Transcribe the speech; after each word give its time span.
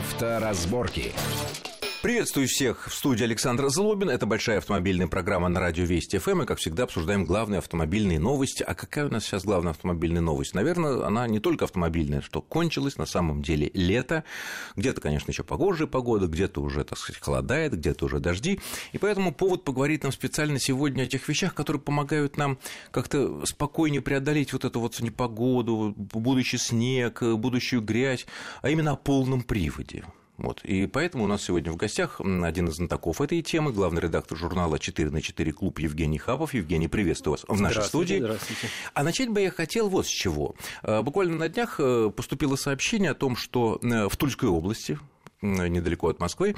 Авторазборки. 0.00 1.12
Приветствую 2.02 2.48
всех 2.48 2.88
в 2.88 2.94
студии 2.94 3.24
Александр 3.24 3.68
Злобин. 3.68 4.08
Это 4.08 4.24
большая 4.24 4.56
автомобильная 4.56 5.06
программа 5.06 5.48
на 5.48 5.60
радио 5.60 5.84
Вести 5.84 6.16
ФМ. 6.16 6.42
И, 6.42 6.46
как 6.46 6.58
всегда, 6.58 6.84
обсуждаем 6.84 7.26
главные 7.26 7.58
автомобильные 7.58 8.18
новости. 8.18 8.62
А 8.62 8.74
какая 8.74 9.04
у 9.04 9.10
нас 9.10 9.24
сейчас 9.26 9.44
главная 9.44 9.72
автомобильная 9.72 10.22
новость? 10.22 10.54
Наверное, 10.54 11.06
она 11.06 11.28
не 11.28 11.40
только 11.40 11.66
автомобильная, 11.66 12.22
что 12.22 12.40
кончилась 12.40 12.96
на 12.96 13.04
самом 13.04 13.42
деле 13.42 13.70
лето. 13.74 14.24
Где-то, 14.76 15.02
конечно, 15.02 15.30
еще 15.30 15.44
погожая 15.44 15.88
погода, 15.88 16.26
где-то 16.26 16.62
уже, 16.62 16.84
так 16.84 16.96
сказать, 16.96 17.20
холодает, 17.20 17.74
где-то 17.74 18.06
уже 18.06 18.18
дожди. 18.18 18.60
И 18.92 18.98
поэтому 18.98 19.34
повод 19.34 19.64
поговорить 19.64 20.02
нам 20.02 20.12
специально 20.12 20.58
сегодня 20.58 21.02
о 21.02 21.06
тех 21.06 21.28
вещах, 21.28 21.52
которые 21.52 21.82
помогают 21.82 22.38
нам 22.38 22.58
как-то 22.92 23.44
спокойнее 23.44 24.00
преодолеть 24.00 24.54
вот 24.54 24.64
эту 24.64 24.80
вот 24.80 24.98
непогоду, 25.00 25.94
будущий 25.94 26.56
снег, 26.56 27.22
будущую 27.22 27.82
грязь, 27.82 28.26
а 28.62 28.70
именно 28.70 28.92
о 28.92 28.96
полном 28.96 29.42
приводе. 29.42 30.02
Вот. 30.40 30.64
И 30.64 30.86
поэтому 30.86 31.24
у 31.24 31.26
нас 31.26 31.42
сегодня 31.42 31.70
в 31.70 31.76
гостях 31.76 32.20
один 32.20 32.68
из 32.68 32.74
знатоков 32.76 33.20
этой 33.20 33.42
темы, 33.42 33.72
главный 33.72 34.00
редактор 34.00 34.38
журнала 34.38 34.76
«4 34.76 35.10
на 35.10 35.20
4 35.20 35.52
клуб» 35.52 35.78
Евгений 35.78 36.18
Хапов. 36.18 36.54
Евгений, 36.54 36.88
приветствую 36.88 37.32
вас 37.32 37.44
в 37.46 37.60
нашей 37.60 37.82
студии. 37.82 38.18
Здравствуйте. 38.18 38.68
А 38.94 39.02
начать 39.02 39.28
бы 39.28 39.42
я 39.42 39.50
хотел 39.50 39.88
вот 39.88 40.06
с 40.06 40.08
чего. 40.08 40.54
Э, 40.82 41.02
буквально 41.02 41.36
на 41.36 41.48
днях 41.48 41.76
э, 41.78 42.10
поступило 42.14 42.56
сообщение 42.56 43.10
о 43.10 43.14
том, 43.14 43.36
что 43.36 43.78
э, 43.82 44.08
в 44.08 44.16
Тульской 44.16 44.48
области, 44.48 44.98
недалеко 45.42 46.08
от 46.08 46.20
Москвы, 46.20 46.54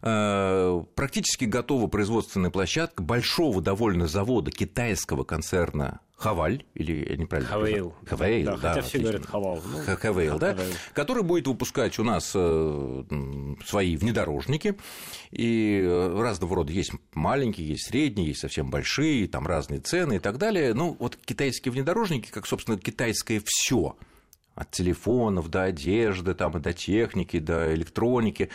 практически 0.00 1.44
готова 1.44 1.86
производственная 1.88 2.50
площадка 2.50 3.02
большого 3.02 3.60
довольно 3.60 4.06
завода 4.06 4.50
китайского 4.50 5.24
концерна 5.24 6.00
Хаваль, 6.20 6.64
или 6.74 7.08
я 7.08 7.16
неправильно 7.16 7.50
Хавейл. 7.50 7.94
Хавейл, 8.04 8.44
да. 8.44 8.56
да 8.58 8.68
хотя 8.74 8.82
все 8.82 8.98
говорят 8.98 9.24
Хавал. 9.24 9.62
Ну, 9.64 9.96
Хавейл, 9.96 10.38
да. 10.38 10.54
Хавейл. 10.54 10.74
Который 10.92 11.22
будет 11.22 11.46
выпускать 11.46 11.98
у 11.98 12.04
нас 12.04 12.32
э, 12.34 13.04
свои 13.64 13.96
внедорожники. 13.96 14.76
И 15.30 15.82
разного 16.14 16.56
рода 16.56 16.72
есть 16.72 16.92
маленькие, 17.14 17.68
есть 17.68 17.86
средние, 17.86 18.28
есть 18.28 18.40
совсем 18.40 18.68
большие, 18.68 19.28
там 19.28 19.46
разные 19.46 19.80
цены 19.80 20.16
и 20.16 20.18
так 20.18 20.36
далее. 20.36 20.74
Ну, 20.74 20.94
вот 21.00 21.16
китайские 21.16 21.72
внедорожники, 21.72 22.30
как, 22.30 22.46
собственно, 22.46 22.76
китайское 22.76 23.40
все 23.42 23.96
от 24.54 24.70
телефонов 24.70 25.48
до 25.48 25.64
одежды, 25.64 26.34
там, 26.34 26.56
и 26.56 26.60
до 26.60 26.72
техники, 26.72 27.38
до 27.38 27.74
электроники, 27.74 28.50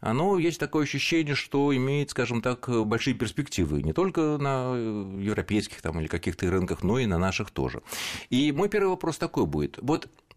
оно 0.00 0.38
есть 0.38 0.60
такое 0.60 0.84
ощущение, 0.84 1.34
что 1.34 1.74
имеет, 1.74 2.10
скажем 2.10 2.42
так, 2.42 2.68
большие 2.86 3.14
перспективы 3.14 3.82
не 3.82 3.92
только 3.92 4.38
на 4.38 4.74
европейских 4.74 5.82
там, 5.82 5.98
или 6.00 6.06
каких-то 6.06 6.50
рынках, 6.50 6.82
но 6.82 6.98
и 6.98 7.06
на 7.06 7.18
наших 7.18 7.50
тоже. 7.50 7.82
И 8.30 8.52
мой 8.52 8.68
первый 8.68 8.90
вопрос 8.90 9.18
такой 9.18 9.46
будет. 9.46 9.78
Вот 9.82 10.08
Э, 10.08 10.27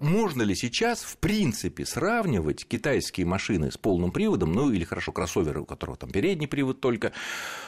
можно 0.00 0.42
ли 0.42 0.54
сейчас, 0.54 1.02
в 1.02 1.16
принципе, 1.16 1.84
сравнивать 1.86 2.66
китайские 2.66 3.26
машины 3.26 3.70
с 3.70 3.76
полным 3.76 4.10
приводом, 4.10 4.52
ну 4.52 4.70
или 4.70 4.84
хорошо 4.84 5.12
кроссоверы, 5.12 5.60
у 5.60 5.64
которого 5.64 5.96
там 5.96 6.10
передний 6.10 6.48
привод 6.48 6.80
только, 6.80 7.12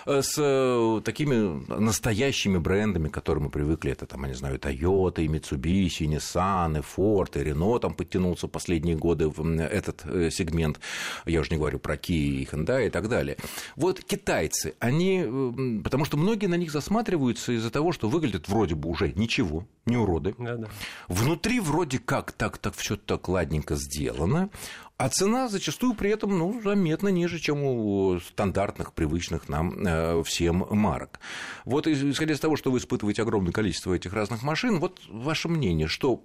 э, 0.06 0.22
с 0.22 0.34
э, 0.38 1.00
такими 1.04 1.64
настоящими 1.80 2.58
брендами, 2.58 3.08
к 3.08 3.14
которым 3.14 3.44
мы 3.44 3.50
привыкли, 3.50 3.92
это 3.92 4.06
там, 4.06 4.22
я 4.22 4.28
не 4.28 4.34
знаю, 4.34 4.58
Toyota, 4.58 5.22
и 5.22 5.28
Mitsubishi, 5.28 6.04
и 6.04 6.06
Nissan, 6.06 6.78
и 6.78 6.82
Ford, 6.82 7.40
и 7.40 7.44
Renault 7.44 7.80
там 7.80 7.94
подтянулся 7.94 8.48
последние 8.48 8.96
годы 8.96 9.28
в 9.28 9.42
этот 9.60 10.02
сегмент, 10.32 10.80
я 11.26 11.40
уже 11.40 11.50
не 11.50 11.56
говорю 11.56 11.78
про 11.78 11.94
Kia 11.94 12.14
и 12.14 12.44
Hyundai 12.44 12.86
и 12.86 12.90
так 12.90 13.08
далее. 13.08 13.36
Вот 13.76 14.02
китайцы, 14.02 14.74
они, 14.78 15.80
потому 15.82 16.04
что 16.04 16.16
многие 16.16 16.46
на 16.46 16.56
них 16.56 16.70
засматриваются 16.70 17.52
из-за 17.52 17.70
того, 17.70 17.92
что 17.92 18.08
выглядят 18.08 18.48
вроде 18.48 18.74
бы 18.74 18.88
уже 18.88 19.12
ничего, 19.12 19.66
не 19.86 19.96
уроды, 19.96 20.34
да 20.38 20.54
-да. 20.54 20.68
внутри 21.08 21.60
вроде 21.60 21.91
вроде 21.92 22.04
как 22.04 22.32
так, 22.32 22.58
так 22.58 22.74
все 22.74 22.96
так 22.96 23.28
ладненько 23.28 23.76
сделано, 23.76 24.50
а 24.96 25.08
цена 25.08 25.48
зачастую 25.48 25.94
при 25.94 26.10
этом 26.10 26.38
ну, 26.38 26.60
заметно 26.62 27.08
ниже, 27.08 27.38
чем 27.38 27.62
у 27.62 28.18
стандартных, 28.20 28.92
привычных 28.92 29.48
нам 29.48 29.86
э, 29.86 30.22
всем 30.24 30.66
марок. 30.70 31.20
Вот 31.64 31.86
исходя 31.86 32.32
из 32.32 32.40
того, 32.40 32.56
что 32.56 32.70
вы 32.70 32.78
испытываете 32.78 33.22
огромное 33.22 33.52
количество 33.52 33.92
этих 33.92 34.12
разных 34.12 34.42
машин, 34.42 34.78
вот 34.78 35.00
ваше 35.08 35.48
мнение, 35.48 35.86
что 35.86 36.22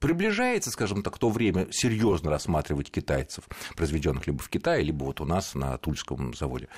приближается, 0.00 0.70
скажем 0.70 1.02
так, 1.02 1.16
то 1.18 1.30
время 1.30 1.68
серьезно 1.70 2.30
рассматривать 2.30 2.90
китайцев, 2.90 3.44
произведенных 3.76 4.26
либо 4.26 4.42
в 4.42 4.48
Китае, 4.48 4.82
либо 4.82 5.04
вот 5.04 5.20
у 5.20 5.24
нас 5.24 5.54
на 5.54 5.78
Тульском 5.78 6.34
заводе? 6.34 6.68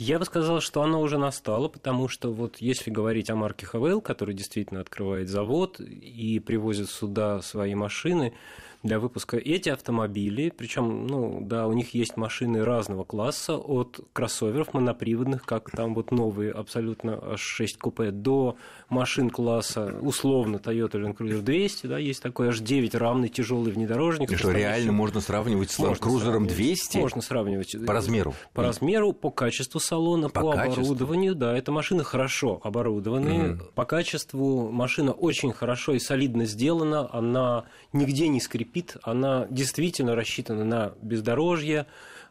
Я 0.00 0.18
бы 0.18 0.24
сказал, 0.24 0.62
что 0.62 0.80
оно 0.80 1.02
уже 1.02 1.18
настало, 1.18 1.68
потому 1.68 2.08
что 2.08 2.32
вот 2.32 2.56
если 2.56 2.90
говорить 2.90 3.28
о 3.28 3.36
марке 3.36 3.66
Хавел, 3.66 4.00
который 4.00 4.34
действительно 4.34 4.80
открывает 4.80 5.28
завод 5.28 5.78
и 5.78 6.40
привозит 6.40 6.88
сюда 6.88 7.42
свои 7.42 7.74
машины, 7.74 8.32
для 8.82 8.98
выпуска 8.98 9.36
эти 9.36 9.68
автомобили, 9.68 10.52
причем, 10.56 11.06
ну, 11.06 11.40
да, 11.42 11.66
у 11.66 11.72
них 11.72 11.94
есть 11.94 12.16
машины 12.16 12.64
разного 12.64 13.04
класса, 13.04 13.56
от 13.56 14.00
кроссоверов 14.12 14.72
моноприводных, 14.72 15.44
как 15.44 15.70
там 15.70 15.94
вот 15.94 16.10
новые 16.10 16.52
абсолютно 16.52 17.10
H6 17.10 17.78
купе, 17.78 18.10
до 18.10 18.56
машин 18.88 19.28
класса, 19.28 19.98
условно, 20.00 20.56
Toyota 20.56 20.92
Land 20.92 21.16
Cruiser 21.16 21.42
200, 21.42 21.86
да, 21.88 21.98
есть 21.98 22.22
такой 22.22 22.48
H9 22.48 22.96
равный 22.96 23.28
тяжелый 23.28 23.72
внедорожник. 23.72 24.32
И 24.32 24.36
что 24.36 24.50
реально 24.50 24.92
можно 24.92 25.20
сравнивать 25.20 25.70
с 25.70 25.78
Land 25.78 26.00
Cruiser 26.00 26.46
200? 26.46 26.98
Можно 26.98 27.20
сравнивать. 27.20 27.76
По 27.86 27.92
размеру? 27.92 28.34
По 28.54 28.62
размеру, 28.62 29.12
по 29.12 29.30
качеству 29.30 29.78
салона, 29.78 30.30
по, 30.30 30.40
по 30.40 30.52
оборудованию, 30.52 31.34
да, 31.34 31.56
это 31.56 31.70
машины 31.70 32.02
хорошо 32.02 32.60
оборудованные, 32.64 33.52
угу. 33.52 33.64
по 33.74 33.84
качеству 33.84 34.70
машина 34.70 35.12
очень 35.12 35.52
хорошо 35.52 35.92
и 35.92 35.98
солидно 35.98 36.46
сделана, 36.46 37.08
она 37.12 37.64
нигде 37.92 38.28
не 38.28 38.40
скрипит 38.40 38.96
она 39.02 39.46
действительно 39.50 40.14
рассчитана 40.14 40.64
на 40.64 40.92
бездорожье. 41.02 41.86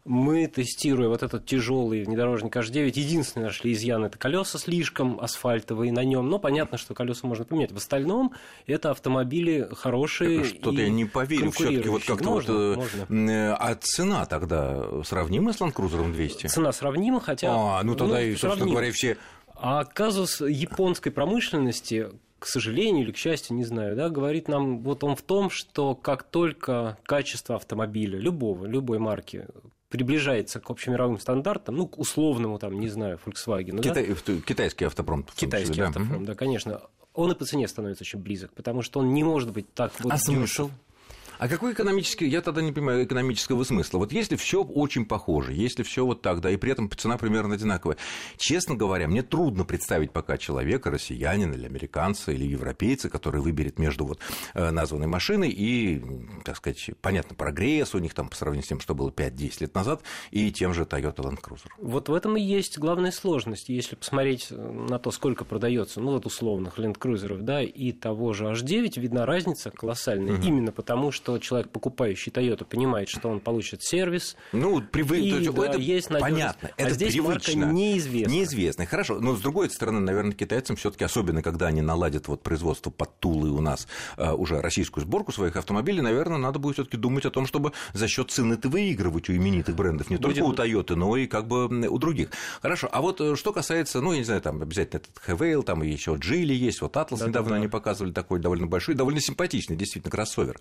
Мы, 0.05 0.47
тестируя 0.47 1.09
вот 1.09 1.23
этот 1.23 1.45
тяжелый 1.45 2.03
внедорожник 2.03 2.55
H9, 2.55 2.85
единственное 2.95 3.47
нашли 3.47 3.73
изъян 3.73 4.05
это 4.05 4.17
колеса 4.17 4.57
слишком 4.57 5.19
асфальтовые 5.19 5.91
на 5.91 6.03
нем. 6.05 6.29
Но 6.29 6.39
понятно, 6.39 6.77
что 6.77 6.93
колеса 6.93 7.27
можно 7.27 7.43
поменять. 7.43 7.73
В 7.73 7.77
остальном 7.77 8.33
это 8.65 8.91
автомобили 8.91 9.67
хорошие. 9.75 10.45
Что-то 10.45 10.81
я 10.81 10.89
не 10.89 11.05
поверю. 11.05 11.51
Все-таки 11.51 11.89
вот 11.89 12.05
как-то 12.05 12.29
вот. 12.29 12.45
Э, 12.47 12.75
можно. 12.75 13.29
Э, 13.29 13.55
а 13.59 13.75
цена 13.75 14.25
тогда 14.25 15.03
сравнима 15.03 15.51
с 15.51 15.59
Land 15.59 15.73
Cruiser 15.73 16.11
200? 16.11 16.47
Цена 16.47 16.71
сравнима, 16.71 17.19
хотя. 17.19 17.51
А, 17.51 17.83
ну 17.83 17.93
тогда 17.95 18.15
ну, 18.15 18.21
и, 18.21 18.31
собственно 18.31 18.55
сравнима. 18.55 18.71
говоря, 18.77 18.91
все 18.93 19.17
а 19.61 19.83
казус 19.83 20.39
японской 20.39 21.09
промышленности, 21.09 22.07
к 22.39 22.45
сожалению 22.45 23.03
или 23.03 23.11
к 23.11 23.17
счастью, 23.17 23.55
не 23.55 23.65
знаю, 23.65 23.95
да, 23.95 24.09
говорит 24.09 24.47
нам 24.47 24.81
вот 24.81 25.03
он 25.03 25.15
в 25.15 25.21
том, 25.21 25.49
что 25.49 25.95
как 25.95 26.23
только 26.23 26.97
качество 27.03 27.55
автомобиля, 27.55 28.17
любого, 28.17 28.65
любой 28.65 28.99
марки, 28.99 29.45
приближается 29.89 30.59
к 30.59 30.69
общемировым 30.69 31.19
стандартам, 31.19 31.75
ну, 31.75 31.87
к 31.87 31.99
условному, 31.99 32.59
там, 32.59 32.79
не 32.79 32.89
знаю, 32.89 33.19
Volkswagen. 33.25 33.81
Китай, 33.81 34.07
да? 34.07 34.33
Китайский 34.45 34.85
автопром. 34.85 35.25
Китайский 35.35 35.73
числе, 35.73 35.85
автопром, 35.85 36.25
да? 36.25 36.33
да, 36.33 36.35
конечно. 36.35 36.81
Он 37.13 37.31
и 37.31 37.35
по 37.35 37.43
цене 37.43 37.67
становится 37.67 38.03
очень 38.03 38.19
близок, 38.19 38.53
потому 38.53 38.81
что 38.81 38.99
он 38.99 39.13
не 39.13 39.23
может 39.23 39.51
быть 39.51 39.73
так 39.73 39.91
вот... 39.99 40.13
А 40.13 40.17
смысл? 40.17 40.69
А 41.39 41.47
какой 41.47 41.71
экономический, 41.71 42.27
я 42.27 42.41
тогда 42.41 42.61
не 42.61 42.73
понимаю 42.73 43.05
экономического 43.05 43.63
смысла. 43.63 43.97
Вот 43.97 44.11
если 44.11 44.35
все 44.35 44.61
очень 44.61 45.05
похоже, 45.05 45.53
если 45.53 45.83
все 45.83 46.05
вот 46.05 46.21
так, 46.21 46.41
да, 46.41 46.51
и 46.51 46.57
при 46.57 46.73
этом 46.73 46.91
цена 46.91 47.17
примерно 47.17 47.55
одинаковая. 47.55 47.95
Честно 48.35 48.75
говоря, 48.75 49.07
мне 49.07 49.23
трудно 49.23 49.63
представить 49.63 50.11
пока 50.11 50.37
человека, 50.37 50.91
россиянина 50.91 51.53
или 51.53 51.65
американца 51.65 52.33
или 52.33 52.45
европейца, 52.45 53.09
который 53.09 53.39
выберет 53.39 53.79
между 53.79 54.05
вот 54.05 54.19
э, 54.53 54.69
названной 54.71 55.07
машиной 55.07 55.49
и, 55.49 56.03
так 56.43 56.57
сказать, 56.57 56.89
понятно, 57.01 57.37
прогресс 57.37 57.95
у 57.95 57.99
них 57.99 58.13
там 58.13 58.27
по 58.27 58.35
сравнению 58.35 58.65
с 58.65 58.67
тем, 58.67 58.81
что 58.81 58.93
было 58.93 59.09
5-10 59.09 59.53
лет 59.61 59.75
назад, 59.75 60.01
и 60.31 60.51
тем 60.51 60.73
же 60.73 60.83
Toyota 60.83 61.19
Land 61.19 61.41
Cruiser. 61.41 61.69
Вот 61.77 62.09
в 62.09 62.13
этом 62.13 62.35
и 62.35 62.41
есть 62.41 62.77
главная 62.77 63.11
сложность. 63.11 63.69
Если 63.69 63.95
посмотреть 63.95 64.51
на 64.51 64.99
то, 64.99 65.09
сколько 65.11 65.45
продается, 65.45 66.01
ну 66.01 66.11
вот 66.11 66.25
условных 66.25 66.77
Land 66.79 66.97
Cruiser, 66.97 67.37
да, 67.37 67.61
и 67.61 67.93
того 67.93 68.33
же 68.33 68.43
H9, 68.43 68.99
видна 68.99 69.25
разница 69.25 69.71
колоссальная, 69.71 70.33
угу. 70.33 70.45
именно 70.45 70.73
потому 70.73 71.13
что 71.13 71.28
что 71.29 71.37
человек, 71.37 71.69
покупающий 71.69 72.31
Toyota, 72.31 72.65
понимает, 72.65 73.09
что 73.09 73.29
он 73.29 73.39
получит 73.39 73.83
сервис. 73.83 74.35
Ну, 74.51 74.81
привык, 74.81 75.19
и, 75.19 75.49
да, 75.49 75.65
это 75.65 75.77
есть 75.77 76.07
понятно, 76.07 76.71
а 76.75 76.81
это 76.81 76.93
здесь 76.93 77.13
привычно. 77.13 77.65
марка 77.65 77.73
неизвестна. 77.73 78.31
Неизвестная, 78.31 78.85
хорошо. 78.87 79.19
Но, 79.19 79.35
с 79.35 79.41
другой 79.41 79.69
стороны, 79.69 79.99
наверное, 79.99 80.31
китайцам 80.31 80.75
все 80.75 80.89
таки 80.89 81.03
особенно 81.03 81.41
когда 81.43 81.67
они 81.67 81.81
наладят 81.81 82.27
вот 82.27 82.41
производство 82.41 82.89
под 82.89 83.19
Тулы 83.19 83.51
у 83.51 83.61
нас 83.61 83.87
а, 84.17 84.33
уже 84.33 84.61
российскую 84.61 85.05
сборку 85.05 85.31
своих 85.31 85.55
автомобилей, 85.55 86.01
наверное, 86.01 86.37
надо 86.37 86.57
будет 86.57 86.75
все 86.75 86.85
таки 86.85 86.97
думать 86.97 87.25
о 87.25 87.31
том, 87.31 87.45
чтобы 87.45 87.73
за 87.93 88.07
счет 88.07 88.31
цены 88.31 88.55
это 88.55 88.69
выигрывать 88.69 89.29
у 89.29 89.33
именитых 89.33 89.75
брендов, 89.75 90.09
не 90.09 90.17
Будет... 90.17 90.37
только 90.37 90.47
у 90.47 90.53
Toyota, 90.53 90.95
но 90.95 91.15
и 91.15 91.27
как 91.27 91.47
бы 91.47 91.65
у 91.65 91.97
других. 91.97 92.29
Хорошо, 92.61 92.89
а 92.91 93.01
вот 93.01 93.21
э, 93.21 93.35
что 93.35 93.53
касается, 93.53 94.01
ну, 94.01 94.13
я 94.13 94.19
не 94.19 94.23
знаю, 94.23 94.41
там 94.41 94.61
обязательно 94.61 95.01
этот 95.01 95.21
Хевейл, 95.25 95.63
там 95.63 95.83
еще 95.83 96.15
Джили 96.15 96.53
есть, 96.53 96.81
вот 96.81 96.95
Атлас 96.97 97.19
да, 97.19 97.27
недавно 97.27 97.49
да, 97.49 97.55
да. 97.55 97.61
они 97.61 97.67
показывали 97.67 98.11
такой 98.11 98.39
довольно 98.39 98.67
большой, 98.67 98.95
довольно 98.95 99.19
симпатичный, 99.19 99.75
действительно, 99.75 100.11
кроссовер. 100.11 100.59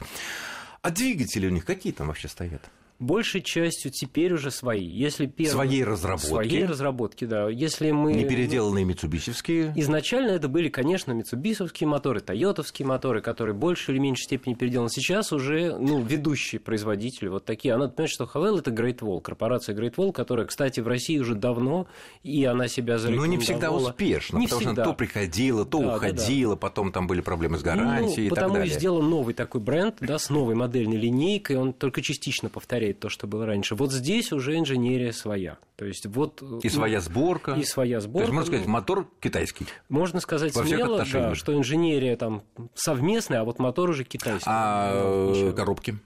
А 0.88 0.90
двигатели 0.90 1.46
у 1.46 1.50
них 1.50 1.66
какие 1.66 1.92
там 1.92 2.06
вообще 2.06 2.28
стоят? 2.28 2.62
Большей 2.98 3.42
частью 3.42 3.92
теперь 3.92 4.32
уже 4.32 4.50
свои. 4.50 4.84
Если 4.84 5.26
перв... 5.26 5.50
Своей 5.50 5.84
разработки? 5.84 6.26
Своей 6.26 6.64
разработки, 6.64 7.26
да. 7.26 7.48
Если 7.48 7.92
мы... 7.92 8.12
Не 8.12 8.24
переделанные 8.24 8.84
митсубисевские? 8.84 9.72
Изначально 9.76 10.30
это 10.32 10.48
были, 10.48 10.68
конечно, 10.68 11.12
митсубисовские 11.12 11.86
моторы, 11.86 12.18
тойотовские 12.20 12.86
моторы, 12.86 13.20
которые 13.20 13.54
в 13.54 13.58
большей 13.58 13.94
или 13.94 14.00
меньшей 14.00 14.24
степени 14.24 14.54
переделаны. 14.54 14.90
Сейчас 14.90 15.32
уже 15.32 15.76
ну, 15.78 16.02
ведущие 16.02 16.60
производители 16.60 17.28
вот 17.28 17.44
такие. 17.44 17.72
А 17.74 17.78
надо 17.78 17.92
понимать, 17.92 18.10
что 18.10 18.26
Хавел 18.26 18.58
это 18.58 18.72
Great 18.72 18.98
Wall, 18.98 19.20
корпорация 19.20 19.76
Great 19.76 19.94
Wall, 19.94 20.10
которая, 20.10 20.46
кстати, 20.46 20.80
в 20.80 20.88
России 20.88 21.20
уже 21.20 21.36
давно, 21.36 21.86
и 22.24 22.44
она 22.46 22.66
себя 22.66 22.98
зарекомендовала. 22.98 23.26
Но 23.26 23.32
не 23.32 23.38
всегда 23.38 23.70
успешно, 23.70 24.38
не 24.38 24.46
потому 24.46 24.60
всегда. 24.60 24.82
что 24.82 24.90
то 24.90 24.96
приходило, 24.96 25.64
то 25.64 25.78
да, 25.78 25.96
уходило, 25.96 26.54
да, 26.54 26.56
да. 26.56 26.60
потом 26.60 26.90
там 26.90 27.06
были 27.06 27.20
проблемы 27.20 27.58
с 27.58 27.62
гарантией 27.62 28.22
ну, 28.22 28.26
и 28.26 28.28
так 28.30 28.38
далее. 28.38 28.48
Потому 28.48 28.64
и 28.64 28.70
сделан 28.70 29.08
новый 29.08 29.34
такой 29.34 29.60
бренд, 29.60 29.98
да, 30.00 30.18
с 30.18 30.30
новой 30.30 30.56
модельной 30.56 30.96
линейкой, 30.96 31.58
он 31.58 31.72
только 31.72 32.02
частично 32.02 32.48
повторяет 32.48 32.87
то, 32.92 33.08
что 33.08 33.26
было 33.26 33.46
раньше. 33.46 33.74
Вот 33.74 33.92
здесь 33.92 34.32
уже 34.32 34.56
инженерия 34.58 35.12
своя. 35.12 35.58
То 35.76 35.84
есть 35.84 36.06
вот... 36.06 36.42
И 36.42 36.44
ну, 36.44 36.60
своя 36.68 37.00
сборка. 37.00 37.52
И 37.52 37.64
своя 37.64 38.00
сборка. 38.00 38.26
То 38.26 38.32
есть, 38.32 38.34
можно 38.34 38.46
сказать, 38.46 38.66
ну, 38.66 38.72
мотор 38.72 39.08
китайский. 39.20 39.66
Можно 39.88 40.20
сказать 40.20 40.54
Во 40.54 40.64
смело, 40.64 41.04
да, 41.04 41.34
что 41.34 41.56
инженерия 41.56 42.16
там 42.16 42.42
совместная, 42.74 43.40
а 43.40 43.44
вот 43.44 43.58
мотор 43.58 43.90
уже 43.90 44.04
китайский. 44.04 44.48
А 44.48 44.92
ну, 45.04 45.52
коробки? 45.52 45.98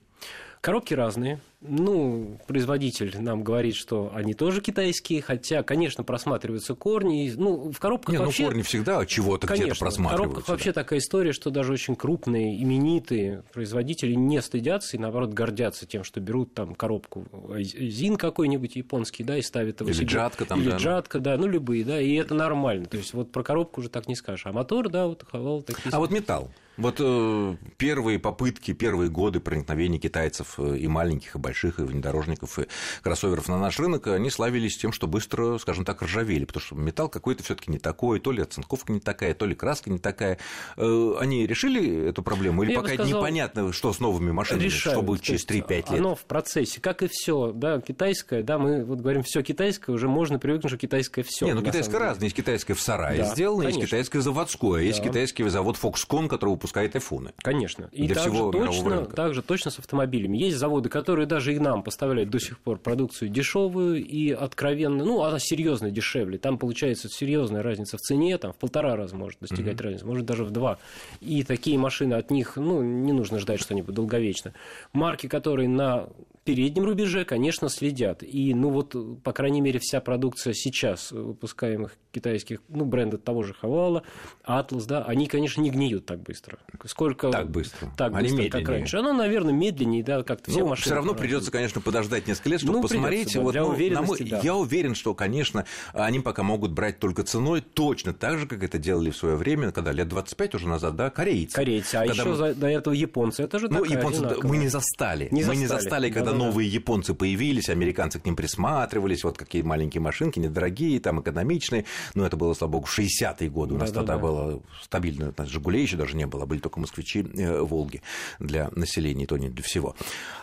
Коробки 0.63 0.95
разные. 0.95 1.41
Ну, 1.61 2.39
производитель 2.47 3.21
нам 3.21 3.43
говорит, 3.43 3.75
что 3.75 4.13
они 4.15 4.33
тоже 4.33 4.61
китайские, 4.61 5.21
хотя, 5.21 5.65
конечно, 5.65 6.05
просматриваются 6.05 6.77
корни. 6.77 7.33
Ну, 7.37 7.73
в 7.73 7.81
коробках 7.81 8.13
Не, 8.13 8.19
ну, 8.19 8.27
вообще... 8.27 8.45
ну, 8.45 8.49
корни 8.51 8.63
всегда 8.63 9.05
чего-то 9.05 9.49
где-то 9.49 9.75
просматриваются. 9.75 10.15
В 10.15 10.17
коробках 10.19 10.47
да. 10.47 10.53
вообще 10.53 10.73
такая 10.73 11.01
история, 11.01 11.33
что 11.33 11.51
даже 11.51 11.73
очень 11.73 11.97
крупные, 11.97 12.63
именитые 12.63 13.43
производители 13.53 14.15
не 14.15 14.41
стыдятся 14.41 14.97
и, 14.97 15.01
наоборот, 15.01 15.31
гордятся 15.31 15.85
тем, 15.85 16.05
что 16.05 16.21
берут 16.21 16.55
там 16.55 16.77
коробку 16.77 17.27
ЗИН 17.59 18.17
какой-нибудь 18.17 18.77
японский, 18.77 19.25
да, 19.25 19.37
и 19.37 19.43
ставят 19.43 19.81
его 19.81 19.91
Или 19.91 19.97
себе. 19.97 20.07
джатка 20.07 20.45
там, 20.45 20.61
Или 20.61 20.71
да. 20.71 20.77
джатка, 20.77 21.19
да, 21.19 21.37
ну, 21.37 21.49
любые, 21.49 21.85
да, 21.85 22.01
и 22.01 22.15
это 22.15 22.35
нормально. 22.35 22.87
То 22.87 22.99
есть, 22.99 23.15
вот 23.15 23.33
про 23.33 23.43
коробку 23.43 23.81
уже 23.81 23.89
так 23.89 24.07
не 24.07 24.15
скажешь. 24.15 24.47
А 24.47 24.53
мотор, 24.53 24.89
да, 24.89 25.09
вот 25.09 25.25
хавал 25.29 25.63
такие... 25.63 25.91
А 25.91 25.99
вот 25.99 26.13
металл. 26.13 26.53
Вот 26.83 26.97
э, 26.99 27.57
первые 27.77 28.19
попытки, 28.19 28.73
первые 28.73 29.09
годы 29.09 29.39
проникновения 29.39 30.01
китайцев 30.01 30.55
э, 30.59 30.79
и 30.79 30.89
маленьких, 30.89 31.37
и 31.37 31.39
больших, 31.39 31.79
и 31.79 31.83
внедорожников, 31.83 32.59
и 32.59 32.67
кроссоверов 33.03 33.49
на 33.49 33.57
наш 33.57 33.79
рынок, 33.79 34.09
они 34.09 34.31
славились 34.31 34.77
тем, 34.77 34.93
что 34.93 35.07
быстро, 35.07 35.59
скажем 35.59 35.85
так, 35.85 36.03
ржавели, 36.03 36.45
потому 36.45 36.61
что 36.61 36.75
металл 36.75 37.09
какой-то 37.09 37.45
все 37.45 37.55
таки 37.55 37.71
не 37.71 37.79
такой, 37.79 38.19
то 38.19 38.33
ли 38.33 38.43
оцинковка 38.43 38.93
не 38.93 38.99
такая, 38.99 39.33
то 39.33 39.47
ли 39.47 39.55
краска 39.55 39.91
не 39.91 40.01
такая. 40.01 40.39
Э, 40.77 41.15
они 41.21 41.47
решили 41.47 42.09
эту 42.09 42.25
проблему 42.25 42.65
или 42.65 42.73
Я 42.73 42.81
пока 42.81 42.95
сказал, 42.95 43.07
непонятно, 43.07 43.73
что 43.73 43.93
с 43.93 44.01
новыми 44.01 44.33
машинами, 44.33 44.65
решают, 44.65 44.99
что 44.99 45.03
будет 45.03 45.23
через 45.23 45.47
3-5 45.47 45.71
лет? 45.71 45.91
Оно 45.91 46.17
в 46.17 46.25
процессе, 46.25 46.81
как 46.81 47.05
и 47.05 47.09
все, 47.09 47.53
да, 47.53 47.81
китайское, 47.81 48.43
да, 48.43 48.59
мы 48.59 48.85
вот 48.85 49.01
говорим, 49.01 49.23
все 49.23 49.43
китайское, 49.43 49.95
уже 49.95 50.09
можно 50.09 50.41
привыкнуть, 50.41 50.69
что 50.69 50.79
китайское 50.79 51.25
все. 51.25 51.47
Не, 51.47 51.55
ну 51.55 51.63
китайское 51.63 52.01
разное, 52.01 52.25
есть 52.25 52.37
китайское 52.37 52.75
в 52.75 52.81
сарае 52.81 53.23
да, 53.23 53.33
сделано, 53.33 53.63
конечно. 53.63 53.81
есть 53.83 53.91
китайское 53.91 54.21
заводское, 54.21 54.73
да. 54.73 54.81
есть 54.81 55.01
китайский 55.01 55.49
завод 55.49 55.77
Foxconn, 55.81 56.27
который 56.27 56.51
выпускает 56.51 56.72
айфоны. 56.77 57.33
Конечно. 57.39 57.89
И 57.93 58.07
для 58.07 58.15
также, 58.15 58.31
всего 58.31 58.53
точно, 58.53 59.05
также 59.07 59.43
точно 59.43 59.71
с 59.71 59.79
автомобилями. 59.79 60.39
Есть 60.39 60.57
заводы, 60.57 60.89
которые 60.89 61.27
даже 61.27 61.55
и 61.55 61.59
нам 61.59 61.83
поставляют 61.83 62.31
до 62.31 62.39
сих 62.39 62.59
пор 62.59 62.79
продукцию 62.79 63.29
дешевую 63.29 64.05
и 64.05 64.31
откровенно, 64.31 65.05
ну, 65.05 65.23
она 65.23 65.39
серьезно 65.39 65.91
дешевле. 65.91 66.39
Там 66.39 66.59
получается 66.59 67.09
серьезная 67.09 67.63
разница 67.63 67.97
в 67.97 68.01
цене, 68.01 68.39
там 68.39 68.53
в 68.53 68.57
полтора 68.57 68.97
раза 68.97 69.17
может 69.17 69.41
достигать 69.41 69.77
mm-hmm. 69.77 69.83
разница, 69.83 70.07
может 70.07 70.27
даже 70.27 70.45
в 70.45 70.51
два. 70.51 70.79
И 71.21 71.45
такие 71.45 71.79
машины 71.79 72.15
от 72.15 72.31
них, 72.31 72.57
ну, 72.57 72.83
не 72.83 73.13
нужно 73.13 73.39
ждать 73.39 73.61
что-нибудь 73.61 73.95
долговечно. 73.95 74.53
Марки, 74.93 75.27
которые 75.27 75.69
на 75.69 76.09
переднем 76.45 76.85
рубеже, 76.85 77.25
конечно, 77.25 77.69
следят. 77.69 78.23
И, 78.23 78.55
ну 78.55 78.71
вот, 78.71 78.97
по 79.23 79.33
крайней 79.33 79.61
мере, 79.61 79.79
вся 79.79 80.01
продукция 80.01 80.53
сейчас 80.55 81.13
выпускаемых 81.13 81.97
китайских, 82.11 82.61
ну, 82.69 82.85
брендов 82.85 83.23
того 83.23 83.43
же 83.43 83.55
Хавала, 83.55 84.03
Атлас, 84.45 84.85
да, 84.87 85.03
они, 85.05 85.27
конечно, 85.27 85.61
не 85.63 85.71
гниют 85.71 86.07
так 86.07 86.21
быстро. 86.21 86.59
Сколько... 86.85 87.31
Так 87.31 87.51
быстро. 87.51 87.91
Так 87.97 88.15
они 88.15 88.31
быстро, 88.31 88.59
как 88.59 88.69
раньше. 88.69 88.99
Оно, 88.99 89.13
наверное, 89.13 89.55
медленнее, 89.55 90.03
да, 90.03 90.23
как-то 90.23 90.51
ну, 90.51 90.57
все 90.57 90.65
машины. 90.67 90.85
Все 90.85 90.95
равно 90.95 91.15
придется, 91.15 91.51
конечно, 91.51 91.81
подождать 91.81 92.27
несколько 92.27 92.51
лет, 92.51 92.61
чтобы 92.61 92.75
ну, 92.75 92.83
посмотреть. 92.83 93.35
Да, 93.35 93.41
вот, 93.41 93.53
для 93.53 93.63
ну, 93.63 93.69
уверенности, 93.69 94.23
мой... 94.23 94.31
да. 94.31 94.41
Я 94.43 94.57
уверен, 94.57 94.95
что, 94.95 95.15
конечно, 95.15 95.65
они 95.93 96.21
пока 96.21 96.43
могут 96.43 96.73
брать 96.73 96.99
только 96.99 97.23
ценой, 97.23 97.61
точно 97.61 98.13
так 98.13 98.39
же, 98.39 98.47
как 98.47 98.63
это 98.63 98.79
делали 98.79 99.11
в 99.11 99.17
свое 99.17 99.37
время, 99.37 99.73
когда 99.73 99.93
лет 99.93 100.09
25 100.09 100.57
уже 100.57 100.69
назад, 100.69 100.97
да, 100.97 101.09
корейцы. 101.11 101.55
Корейцы, 101.55 101.95
а 101.97 102.05
еще 102.05 102.25
мы... 102.25 102.55
до 102.55 102.67
этого 102.67 102.95
японцы. 102.95 103.43
Это 103.43 103.59
же 103.59 103.69
Ну, 103.69 103.85
японцы 103.85 104.19
одинаковая. 104.19 104.49
мы 104.49 104.57
не 104.59 104.69
застали. 104.69 105.29
Не 105.31 105.41
мы 105.41 105.47
застали. 105.47 105.59
не 105.59 105.67
застали, 105.67 106.11
когда 106.11 106.32
Да-да-да. 106.33 106.51
новые 106.51 106.69
японцы 106.69 107.15
появились, 107.15 107.69
американцы 107.69 108.19
к 108.19 108.25
ним 108.25 108.37
присматривались, 108.37 109.25
вот 109.25 109.39
какие 109.39 109.63
маленькие 109.63 110.01
машинки, 110.01 110.39
недорогие, 110.39 111.01
там 111.01 111.21
экономичные. 111.21 111.85
Но 112.15 112.27
это 112.27 112.37
было, 112.37 112.55
слава 112.55 112.73
богу, 112.73 112.87
60-е 112.87 113.49
годы. 113.51 113.75
У 113.75 113.79
нас 113.79 113.93
тогда 113.93 114.19
было 114.19 114.63
стабильно. 114.83 115.33
Жигулей 115.47 115.83
еще 115.83 115.97
даже 115.97 116.17
не 116.17 116.27
было, 116.27 116.47
были 116.47 116.61
только 116.61 116.81
москвичи, 116.81 117.21
э, 117.37 117.61
Волги 117.63 118.03
для 118.39 118.71
населения, 118.75 119.25
и 119.25 119.27
то 119.27 119.37
не 119.37 119.49
для 119.49 119.63
всего. 119.63 119.95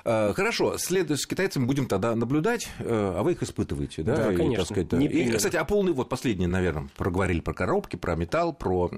Э, 0.06 0.34
Хорошо, 0.34 0.78
след... 0.78 1.10
с 1.12 1.26
китайцами 1.26 1.66
будем 1.66 1.86
тогда 1.88 2.16
наблюдать, 2.16 2.70
э, 2.80 3.14
а 3.18 3.24
вы 3.24 3.32
их 3.34 3.44
испытываете, 3.44 4.04
да? 4.04 4.16
Да, 4.16 4.34
И, 4.34 4.36
конечно. 4.36 4.58
так 4.58 4.66
сказать, 4.66 4.88
да. 4.90 5.00
И, 5.00 5.32
кстати, 5.32 5.56
а 5.56 5.64
полный, 5.64 5.94
вот 5.94 6.10
последний, 6.10 6.48
наверное, 6.48 6.90
проговорили 6.96 7.40
про 7.40 7.54
коробки, 7.54 7.96
про 7.96 8.16
металл, 8.16 8.54
про 8.54 8.90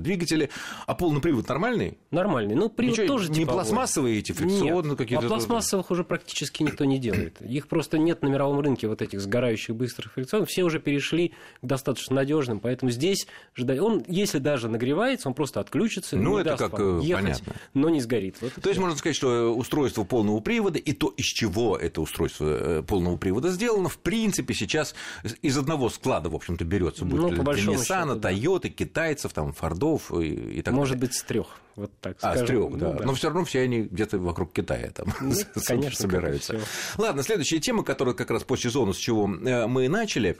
двигатели. 0.00 0.50
А 0.86 0.94
полный 0.94 1.20
привод 1.20 1.48
нормальный? 1.48 1.98
Нормальный. 2.10 2.54
Ну, 2.54 2.68
привод 2.68 2.98
Ничего, 2.98 3.06
тоже 3.06 3.28
не 3.30 3.40
типовой. 3.40 3.54
пластмассовые 3.54 4.18
эти, 4.18 4.32
фрикционные 4.32 4.96
какие-то? 4.96 5.26
а 5.26 5.28
пластмассовых 5.28 5.90
уже 5.90 6.04
практически 6.04 6.25
никто 6.64 6.84
не 6.84 6.98
делает. 6.98 7.40
Их 7.40 7.68
просто 7.68 7.98
нет 7.98 8.22
на 8.22 8.28
мировом 8.28 8.60
рынке, 8.60 8.88
вот 8.88 9.02
этих 9.02 9.20
сгорающих 9.20 9.74
быстрых 9.74 10.12
фрикционов. 10.12 10.48
Все 10.48 10.62
уже 10.64 10.80
перешли 10.80 11.28
к 11.62 11.66
достаточно 11.66 12.16
надежным, 12.16 12.60
поэтому 12.60 12.90
здесь 12.90 13.26
ждать. 13.56 13.78
Он, 13.80 14.04
если 14.08 14.38
даже 14.38 14.68
нагревается, 14.68 15.28
он 15.28 15.34
просто 15.34 15.60
отключится, 15.60 16.16
Ну, 16.16 16.38
это 16.38 16.56
как, 16.56 16.74
э, 16.78 17.00
ехать, 17.02 17.22
понятно. 17.24 17.52
но 17.74 17.88
не 17.88 18.00
сгорит. 18.00 18.36
Вот 18.40 18.52
То 18.60 18.68
есть 18.68 18.80
можно 18.80 18.96
сказать, 18.96 19.16
что 19.16 19.54
устройство 19.54 20.04
полного 20.04 20.40
привода 20.40 20.78
и 20.78 20.92
то, 20.92 21.08
из 21.16 21.26
чего 21.26 21.76
это 21.76 22.00
устройство 22.00 22.46
э, 22.48 22.82
полного 22.82 23.16
привода 23.16 23.50
сделано, 23.50 23.88
в 23.88 23.98
принципе, 23.98 24.54
сейчас 24.54 24.94
из 25.42 25.56
одного 25.58 25.88
склада, 25.90 26.28
в 26.28 26.34
общем-то, 26.34 26.64
берется, 26.64 27.04
будь 27.04 27.20
Ну, 27.20 27.44
по 27.44 27.54
для 27.54 27.62
Nissan, 27.74 27.84
счету, 28.08 28.14
да. 28.16 28.32
Toyota, 28.32 28.68
китайцев, 28.68 29.32
там, 29.32 29.52
Фордов 29.52 30.12
и, 30.12 30.58
и 30.58 30.62
так 30.62 30.74
Может 30.74 30.94
далее. 30.96 31.08
быть, 31.08 31.16
с 31.16 31.22
трех. 31.22 31.46
Вот 31.76 31.92
так 32.00 32.16
А, 32.22 32.32
с 32.32 32.38
скажем. 32.38 32.46
трех, 32.46 32.70
Ну, 32.70 32.76
да. 32.76 33.04
Но 33.04 33.14
все 33.14 33.28
равно 33.28 33.44
все 33.44 33.60
они 33.60 33.82
где-то 33.82 34.18
вокруг 34.18 34.52
Китая 34.52 34.90
там 34.90 35.08
Ну, 35.20 35.34
конечно, 35.66 36.00
собираются. 36.00 36.58
Ладно, 36.96 37.22
следующая 37.22 37.58
тема, 37.60 37.84
которая 37.84 38.14
как 38.14 38.30
раз 38.30 38.44
по 38.44 38.56
сезону, 38.56 38.94
с 38.94 38.96
чего 38.96 39.24
э, 39.26 39.66
мы 39.66 39.84
и 39.84 39.88
начали. 39.88 40.38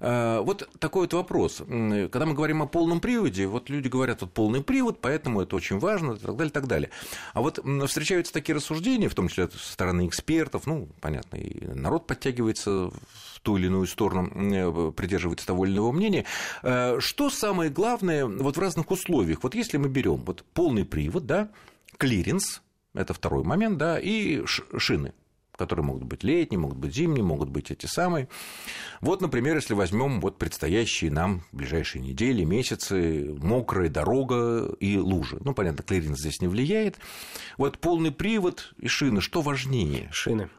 Э, 0.00 0.40
Вот 0.40 0.68
такой 0.78 1.02
вот 1.02 1.12
вопрос. 1.14 1.56
Когда 1.66 2.24
мы 2.26 2.34
говорим 2.34 2.62
о 2.62 2.66
полном 2.66 3.00
приводе, 3.00 3.46
вот 3.46 3.68
люди 3.68 3.88
говорят, 3.88 4.20
вот 4.20 4.32
полный 4.32 4.62
привод, 4.62 5.00
поэтому 5.00 5.40
это 5.40 5.56
очень 5.56 5.78
важно, 5.78 6.12
и 6.12 6.18
так 6.18 6.36
далее, 6.36 6.50
и 6.50 6.52
так 6.52 6.66
далее. 6.66 6.90
А 7.34 7.40
вот 7.42 7.58
встречаются 7.88 8.32
такие 8.32 8.54
рассуждения, 8.54 9.08
в 9.08 9.14
том 9.14 9.28
числе 9.28 9.48
со 9.48 9.58
стороны 9.72 10.06
экспертов, 10.06 10.66
ну, 10.66 10.88
понятно, 11.00 11.36
и 11.36 11.66
народ 11.66 12.06
подтягивается 12.06 12.90
ту 13.46 13.56
или 13.56 13.66
иную 13.66 13.86
сторону, 13.86 14.28
м, 14.34 14.92
придерживается 14.92 15.46
того 15.46 15.66
или 15.66 15.72
иного 15.74 15.92
мнения. 15.92 16.24
Э, 16.64 16.98
Что 16.98 17.30
самое 17.30 17.70
главное 17.70 18.26
вот 18.26 18.56
в 18.56 18.60
разных 18.60 18.90
условиях? 18.90 19.44
Вот 19.44 19.54
если 19.54 19.76
мы 19.76 19.88
берем 19.88 20.16
вот 20.16 20.44
полный 20.52 20.84
привод, 20.84 21.26
да, 21.26 21.50
клиренс, 21.96 22.60
это 22.92 23.14
второй 23.14 23.44
момент, 23.44 23.78
да, 23.78 24.00
и 24.00 24.44
шины 24.46 25.12
которые 25.58 25.86
могут 25.86 26.02
быть 26.02 26.22
летние, 26.22 26.58
могут 26.58 26.76
быть 26.76 26.94
зимние, 26.94 27.24
могут 27.24 27.48
быть 27.48 27.70
эти 27.70 27.86
самые. 27.86 28.28
Вот, 29.00 29.22
например, 29.22 29.56
если 29.56 29.72
возьмем 29.72 30.20
вот 30.20 30.36
предстоящие 30.36 31.10
нам 31.10 31.44
ближайшие 31.50 32.02
недели, 32.02 32.44
месяцы, 32.44 33.34
мокрая 33.42 33.88
дорога 33.88 34.74
и 34.80 34.98
лужи. 34.98 35.38
Ну, 35.42 35.54
понятно, 35.54 35.82
клиренс 35.82 36.18
здесь 36.20 36.42
не 36.42 36.48
влияет. 36.48 36.98
Вот 37.56 37.78
полный 37.78 38.12
привод 38.12 38.74
и 38.76 38.86
шины, 38.86 39.22
что 39.22 39.40
важнее? 39.40 40.10
Шины. 40.12 40.50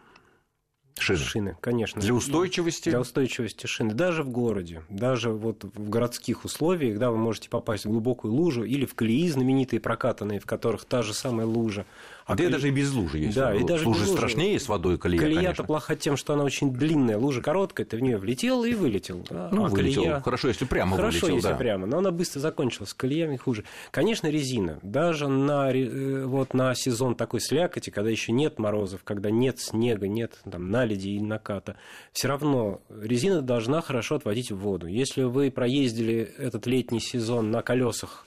Шины. 1.02 1.20
Шины, 1.20 1.58
конечно. 1.62 2.02
Для 2.02 2.14
устойчивости? 2.14 2.90
Для 2.90 3.00
устойчивости 3.00 3.66
шины. 3.66 3.94
Даже 3.94 4.24
в 4.24 4.30
городе, 4.30 4.82
даже 4.90 5.30
вот 5.30 5.64
в 5.64 5.90
городских 5.90 6.46
условиях, 6.46 7.00
да, 7.00 7.12
вы 7.12 7.18
можете 7.18 7.50
попасть 7.50 7.86
в 7.86 7.90
глубокую 7.90 8.34
лужу 8.34 8.64
или 8.64 8.86
в 8.86 8.96
колеи 8.96 9.30
знаменитые 9.30 9.80
прокатанные, 9.80 10.40
в 10.40 10.46
которых 10.46 10.86
та 10.86 11.04
же 11.04 11.14
самая 11.14 11.46
лужа. 11.46 11.86
А 12.28 12.34
и 12.36 12.48
даже 12.50 12.68
и 12.68 12.72
без 12.72 12.94
лужи 12.94 13.20
есть. 13.20 13.36
Да, 13.36 13.56
и 13.56 13.64
даже 13.64 13.88
лужи 13.88 14.02
без 14.02 14.10
лужи. 14.10 14.18
страшнее 14.20 14.60
с 14.60 14.68
водой 14.68 14.98
колея, 14.98 15.22
Колея-то 15.22 15.64
плоха 15.64 15.96
тем, 15.96 16.18
что 16.18 16.34
она 16.34 16.44
очень 16.44 16.74
длинная, 16.74 17.18
лужа 17.18 17.42
короткая, 17.42 17.86
ты 17.86 17.96
в 17.96 18.02
нее 18.02 18.18
влетел 18.18 18.66
и 18.66 18.74
вылетел. 18.74 19.26
да. 19.30 19.50
Ну, 19.52 19.66
а 19.66 19.70
вылетел. 19.70 20.04
колея- 20.04 20.22
Хорошо, 20.22 20.50
если 20.50 20.66
прямо 20.66 20.98
Хорошо, 20.98 21.20
вылетел, 21.28 21.36
если 21.38 21.50
да. 21.50 21.56
прямо, 21.56 21.88
но 21.88 22.00
она 22.00 22.12
быстро 22.12 22.40
закончилась, 22.42 22.94
колеями 22.94 23.38
хуже. 23.38 23.64
Конечно, 23.92 24.28
резина. 24.28 24.80
Даже 24.84 25.28
на, 25.30 25.72
э, 25.72 26.26
вот 26.26 26.54
на 26.54 26.76
сезон 26.76 27.16
такой 27.16 27.40
слякоти, 27.40 27.90
когда 27.92 28.10
еще 28.10 28.34
нет 28.34 28.60
морозов, 28.60 29.02
когда 29.06 29.32
нет 29.32 29.60
снега, 29.60 30.08
нет 30.10 30.34
там, 30.52 30.70
наледи 30.70 31.10
и 31.10 31.22
наката, 31.22 31.78
все 32.12 32.28
равно 32.28 32.82
резина 32.90 33.42
должна 33.42 33.82
хорошо 33.82 34.16
отводить 34.16 34.52
в 34.52 34.58
воду. 34.58 34.88
Если 34.88 35.24
вы 35.24 35.50
проездили 35.50 36.30
этот 36.38 36.66
летний 36.68 37.00
сезон 37.00 37.52
на 37.52 37.62
колесах 37.62 38.26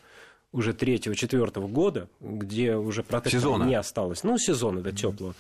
уже 0.53 0.73
третьего-четвертого 0.73 1.69
года, 1.69 2.09
где 2.21 2.77
уже 2.77 3.03
протектора 3.03 3.41
Сезона. 3.41 3.65
не 3.65 3.75
осталось, 3.75 4.25
ну, 4.25 4.37
сезона, 4.39 4.81
да, 4.81 4.93
теплого, 4.93 5.35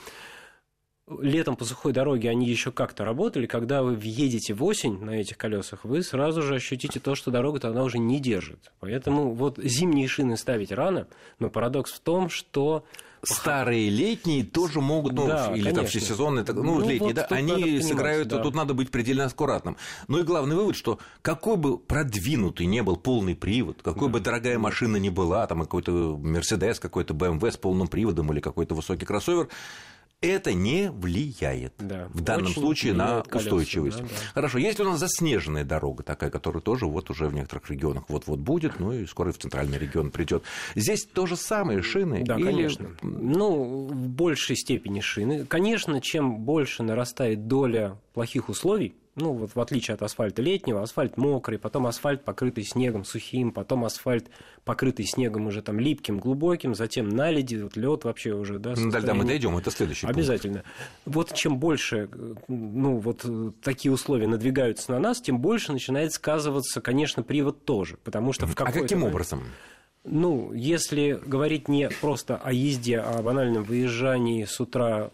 летом 1.21 1.57
по 1.57 1.64
сухой 1.64 1.93
дороге 1.93 2.31
они 2.31 2.49
еще 2.49 2.71
как-то 2.71 3.05
работали, 3.05 3.47
когда 3.47 3.83
вы 3.83 3.95
въедете 3.95 4.55
в 4.55 4.62
осень 4.64 4.99
на 5.00 5.11
этих 5.11 5.37
колесах, 5.37 5.85
вы 5.85 6.02
сразу 6.02 6.43
же 6.43 6.57
ощутите 6.57 7.00
то, 7.00 7.14
что 7.14 7.31
дорога-то 7.31 7.69
она 7.69 7.83
уже 7.83 7.99
не 7.99 8.21
держит. 8.21 8.73
Поэтому 8.79 9.33
вот 9.33 9.59
зимние 9.59 10.07
шины 10.07 10.37
ставить 10.37 10.71
рано, 10.73 11.09
но 11.38 11.50
парадокс 11.50 11.93
в 11.93 12.00
том, 12.00 12.29
что 12.29 12.85
старые 13.23 13.91
летние 13.91 14.45
тоже 14.45 14.81
могут, 14.81 15.12
ну, 15.12 15.27
да, 15.27 15.47
или 15.49 15.65
конечно. 15.65 15.75
там 15.75 15.87
всесезонные, 15.87 16.45
ну, 16.49 16.62
ну 16.62 16.81
летние, 16.81 17.15
вот 17.15 17.15
да, 17.15 17.27
они 17.31 17.81
сыграют, 17.81 18.29
да. 18.29 18.39
тут 18.39 18.55
надо 18.55 18.75
быть 18.75 18.91
предельно 18.91 19.25
аккуратным. 19.25 19.77
Ну 20.09 20.19
и 20.19 20.23
главный 20.23 20.57
вывод, 20.57 20.77
что 20.77 20.99
какой 21.23 21.57
бы 21.57 21.79
продвинутый 21.79 22.67
не 22.67 22.83
был 22.83 22.97
полный 22.97 23.35
привод, 23.35 23.83
какой 23.83 24.09
да. 24.09 24.12
бы 24.15 24.21
дорогая 24.21 24.59
машина 24.59 24.97
ни 24.97 25.09
была, 25.09 25.47
там 25.47 25.61
какой-то 25.61 26.19
Мерседес, 26.19 26.81
какой-то 26.81 27.15
BMW 27.15 27.50
с 27.50 27.57
полным 27.57 27.89
приводом 27.89 28.33
или 28.33 28.41
какой-то 28.41 28.75
высокий 28.75 29.05
кроссовер, 29.05 29.49
это 30.21 30.53
не 30.53 30.91
влияет 30.91 31.73
да, 31.79 32.09
в 32.12 32.21
данном 32.21 32.53
случае 32.53 32.93
на 32.93 33.23
колеса, 33.23 33.49
устойчивость. 33.49 33.99
Да, 33.99 34.05
да. 34.05 34.11
Хорошо, 34.35 34.59
если 34.59 34.83
у 34.83 34.91
нас 34.91 34.99
заснеженная 34.99 35.65
дорога 35.65 36.03
такая, 36.03 36.31
которая 36.31 36.62
тоже 36.62 36.87
вот 36.87 37.11
уже 37.11 37.29
в 37.29 37.35
некоторых 37.35 37.71
регионах 37.71 38.05
вот-вот 38.09 38.39
будет, 38.39 38.79
ну 38.81 38.93
и 38.93 39.07
скоро 39.07 39.33
в 39.33 39.39
центральный 39.39 39.79
регион 39.79 40.11
придет. 40.11 40.43
Здесь 40.75 41.05
то 41.05 41.27
же 41.27 41.37
самое 41.37 41.83
шины? 41.83 42.23
Да, 42.25 42.37
или... 42.37 42.45
конечно. 42.45 42.89
Ну, 43.03 43.87
в 43.87 44.09
большей 44.09 44.57
степени 44.57 45.00
шины. 45.00 45.47
Конечно, 45.47 46.00
чем 46.00 46.39
больше 46.39 46.83
нарастает 46.83 47.47
доля 47.49 47.97
плохих 48.12 48.49
условий, 48.49 48.95
ну, 49.21 49.33
вот 49.33 49.55
в 49.55 49.61
отличие 49.61 49.95
от 49.95 50.03
асфальта 50.03 50.43
летнего, 50.43 50.83
асфальт 50.83 51.17
мокрый, 51.17 51.59
потом 51.59 51.87
асфальт 51.87 52.25
покрытый 52.25 52.65
снегом 52.65 53.05
сухим, 53.05 53.53
потом 53.53 53.85
асфальт 53.85 54.29
покрытый 54.65 55.07
снегом 55.07 55.47
уже 55.47 55.62
там 55.62 55.79
липким, 55.79 56.19
глубоким, 56.19 56.75
затем 56.75 57.09
наледи, 57.09 57.57
вот 57.57 57.77
лед 57.77 58.05
вообще 58.05 58.33
уже, 58.33 58.59
да. 58.59 58.75
Ну, 58.77 58.91
да, 58.91 59.00
да, 59.00 59.15
мы 59.15 59.25
дойдем, 59.25 59.57
это 59.57 59.71
следующий 59.71 60.07
Обязательно. 60.07 60.65
Пункт. 61.05 61.19
Вот 61.19 61.35
чем 61.35 61.59
больше, 61.59 62.09
ну, 62.49 62.99
вот 62.99 63.25
такие 63.62 63.93
условия 63.93 64.27
надвигаются 64.27 64.93
на 64.93 64.99
нас, 64.99 65.21
тем 65.21 65.39
больше 65.39 65.73
начинает 65.73 66.12
сказываться, 66.12 66.81
конечно, 66.81 67.23
привод 67.23 67.65
тоже, 67.65 67.97
потому 68.03 68.33
что 68.33 68.47
в 68.47 68.55
А 68.57 68.73
каким 68.73 69.05
образом? 69.05 69.45
Ну, 70.05 70.53
если 70.55 71.21
говорить 71.27 71.69
не 71.69 71.91
просто 72.00 72.37
о 72.37 72.53
езде, 72.53 72.99
а 72.99 73.19
о 73.19 73.23
банальном 73.23 73.65
выезжании 73.65 74.45
с 74.45 74.59
утра 74.59 75.11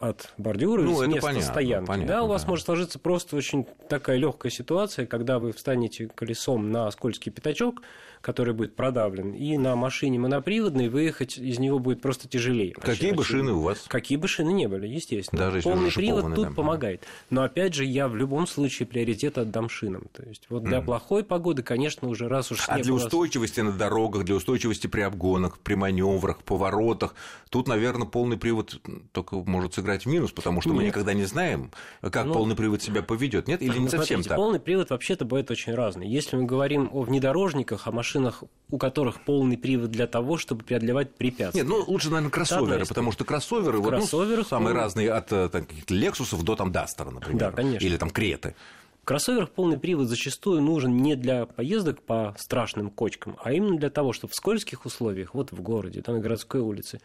от 0.00 0.32
бордюра 0.36 0.82
ну, 0.82 1.02
с 1.02 1.06
места 1.06 1.22
понятно, 1.22 1.48
стоянки, 1.48 1.86
понятно, 1.86 2.14
да, 2.14 2.22
у 2.22 2.28
вас 2.28 2.42
да. 2.42 2.48
может 2.48 2.66
сложиться 2.66 2.98
просто 2.98 3.36
очень 3.36 3.66
такая 3.88 4.16
легкая 4.16 4.50
ситуация, 4.50 5.06
когда 5.06 5.38
вы 5.38 5.52
встанете 5.52 6.08
колесом 6.08 6.70
на 6.70 6.90
скользкий 6.90 7.32
пятачок, 7.32 7.82
который 8.26 8.54
будет 8.54 8.74
продавлен, 8.74 9.34
и 9.34 9.56
на 9.56 9.76
машине 9.76 10.18
моноприводной 10.18 10.88
выехать 10.88 11.38
из 11.38 11.60
него 11.60 11.78
будет 11.78 12.02
просто 12.02 12.28
тяжелее. 12.28 12.72
Какие 12.72 13.12
бы 13.12 13.22
шины 13.22 13.52
у 13.52 13.60
вас? 13.60 13.84
Какие 13.86 14.18
бы 14.18 14.26
шины 14.26 14.50
не 14.50 14.66
были, 14.66 14.88
естественно. 14.88 15.42
Даже 15.42 15.62
Полный 15.62 15.92
привод 15.92 16.34
тут 16.34 16.48
да. 16.48 16.54
помогает. 16.54 17.04
Но 17.30 17.44
опять 17.44 17.74
же, 17.74 17.84
я 17.84 18.08
в 18.08 18.16
любом 18.16 18.48
случае 18.48 18.88
приоритет 18.88 19.38
отдам 19.38 19.68
шинам. 19.68 20.06
То 20.12 20.24
есть 20.24 20.46
вот 20.48 20.64
для 20.64 20.78
mm. 20.78 20.84
плохой 20.84 21.22
погоды, 21.22 21.62
конечно, 21.62 22.08
уже 22.08 22.28
раз 22.28 22.50
уж 22.50 22.64
А 22.66 22.80
для 22.80 22.92
устойчивости 22.92 23.60
на 23.60 23.70
дорогах, 23.70 24.24
для 24.24 24.34
устойчивости 24.34 24.88
при 24.88 25.02
обгонах, 25.02 25.60
при 25.60 25.74
маневрах, 25.74 26.42
поворотах, 26.42 27.14
тут, 27.48 27.68
наверное, 27.68 28.08
полный 28.08 28.36
привод 28.36 28.80
только 29.12 29.36
может 29.36 29.74
сыграть 29.74 29.85
в 29.86 30.06
минус, 30.06 30.32
потому 30.32 30.60
что 30.60 30.70
Нет. 30.70 30.76
мы 30.76 30.84
никогда 30.84 31.14
не 31.14 31.24
знаем, 31.24 31.70
как 32.00 32.26
ну, 32.26 32.34
полный 32.34 32.56
привод 32.56 32.82
себя 32.82 33.02
поведет. 33.02 33.48
Нет, 33.48 33.62
или 33.62 33.78
не 33.78 33.88
совсем 33.88 34.22
смотрите, 34.22 34.28
так? 34.28 34.36
Полный 34.36 34.60
привод 34.60 34.90
вообще-то 34.90 35.24
бывает 35.24 35.50
очень 35.50 35.74
разный. 35.74 36.08
Если 36.08 36.36
мы 36.36 36.44
говорим 36.44 36.90
о 36.92 37.02
внедорожниках, 37.02 37.86
о 37.86 37.92
машинах 37.92 38.16
машинах, 38.16 38.44
у 38.70 38.78
которых 38.78 39.20
полный 39.24 39.56
привод 39.56 39.90
для 39.90 40.06
того, 40.06 40.38
чтобы 40.38 40.64
преодолевать 40.64 41.14
препятствия. 41.14 41.62
Нет, 41.62 41.68
ну 41.68 41.84
лучше, 41.86 42.08
наверное, 42.08 42.30
кроссоверы, 42.30 42.86
потому 42.86 43.12
что 43.12 43.24
кроссоверы, 43.24 43.78
вот, 43.78 43.92
ну, 43.92 44.44
самые 44.44 44.74
ну... 44.74 44.80
разные 44.80 45.12
от 45.12 45.32
э, 45.32 45.48
там, 45.48 45.66
Лексусов 45.88 46.42
до 46.42 46.56
там 46.56 46.72
Дастера, 46.72 47.10
например. 47.10 47.38
Да, 47.38 47.52
конечно. 47.52 47.84
Или 47.84 47.96
там 47.96 48.10
Креты. 48.10 48.54
В 49.02 49.06
кроссоверах 49.06 49.50
полный 49.50 49.78
привод 49.78 50.08
зачастую 50.08 50.62
нужен 50.62 50.96
не 50.96 51.14
для 51.14 51.46
поездок 51.46 52.02
по 52.02 52.34
страшным 52.38 52.90
кочкам, 52.90 53.36
а 53.42 53.52
именно 53.52 53.76
для 53.76 53.90
того, 53.90 54.12
чтобы 54.12 54.32
в 54.32 54.34
скользких 54.34 54.84
условиях, 54.84 55.34
вот 55.34 55.52
в 55.52 55.60
городе, 55.62 56.02
там 56.02 56.16
на 56.16 56.20
городской 56.20 56.60
улице, 56.60 57.00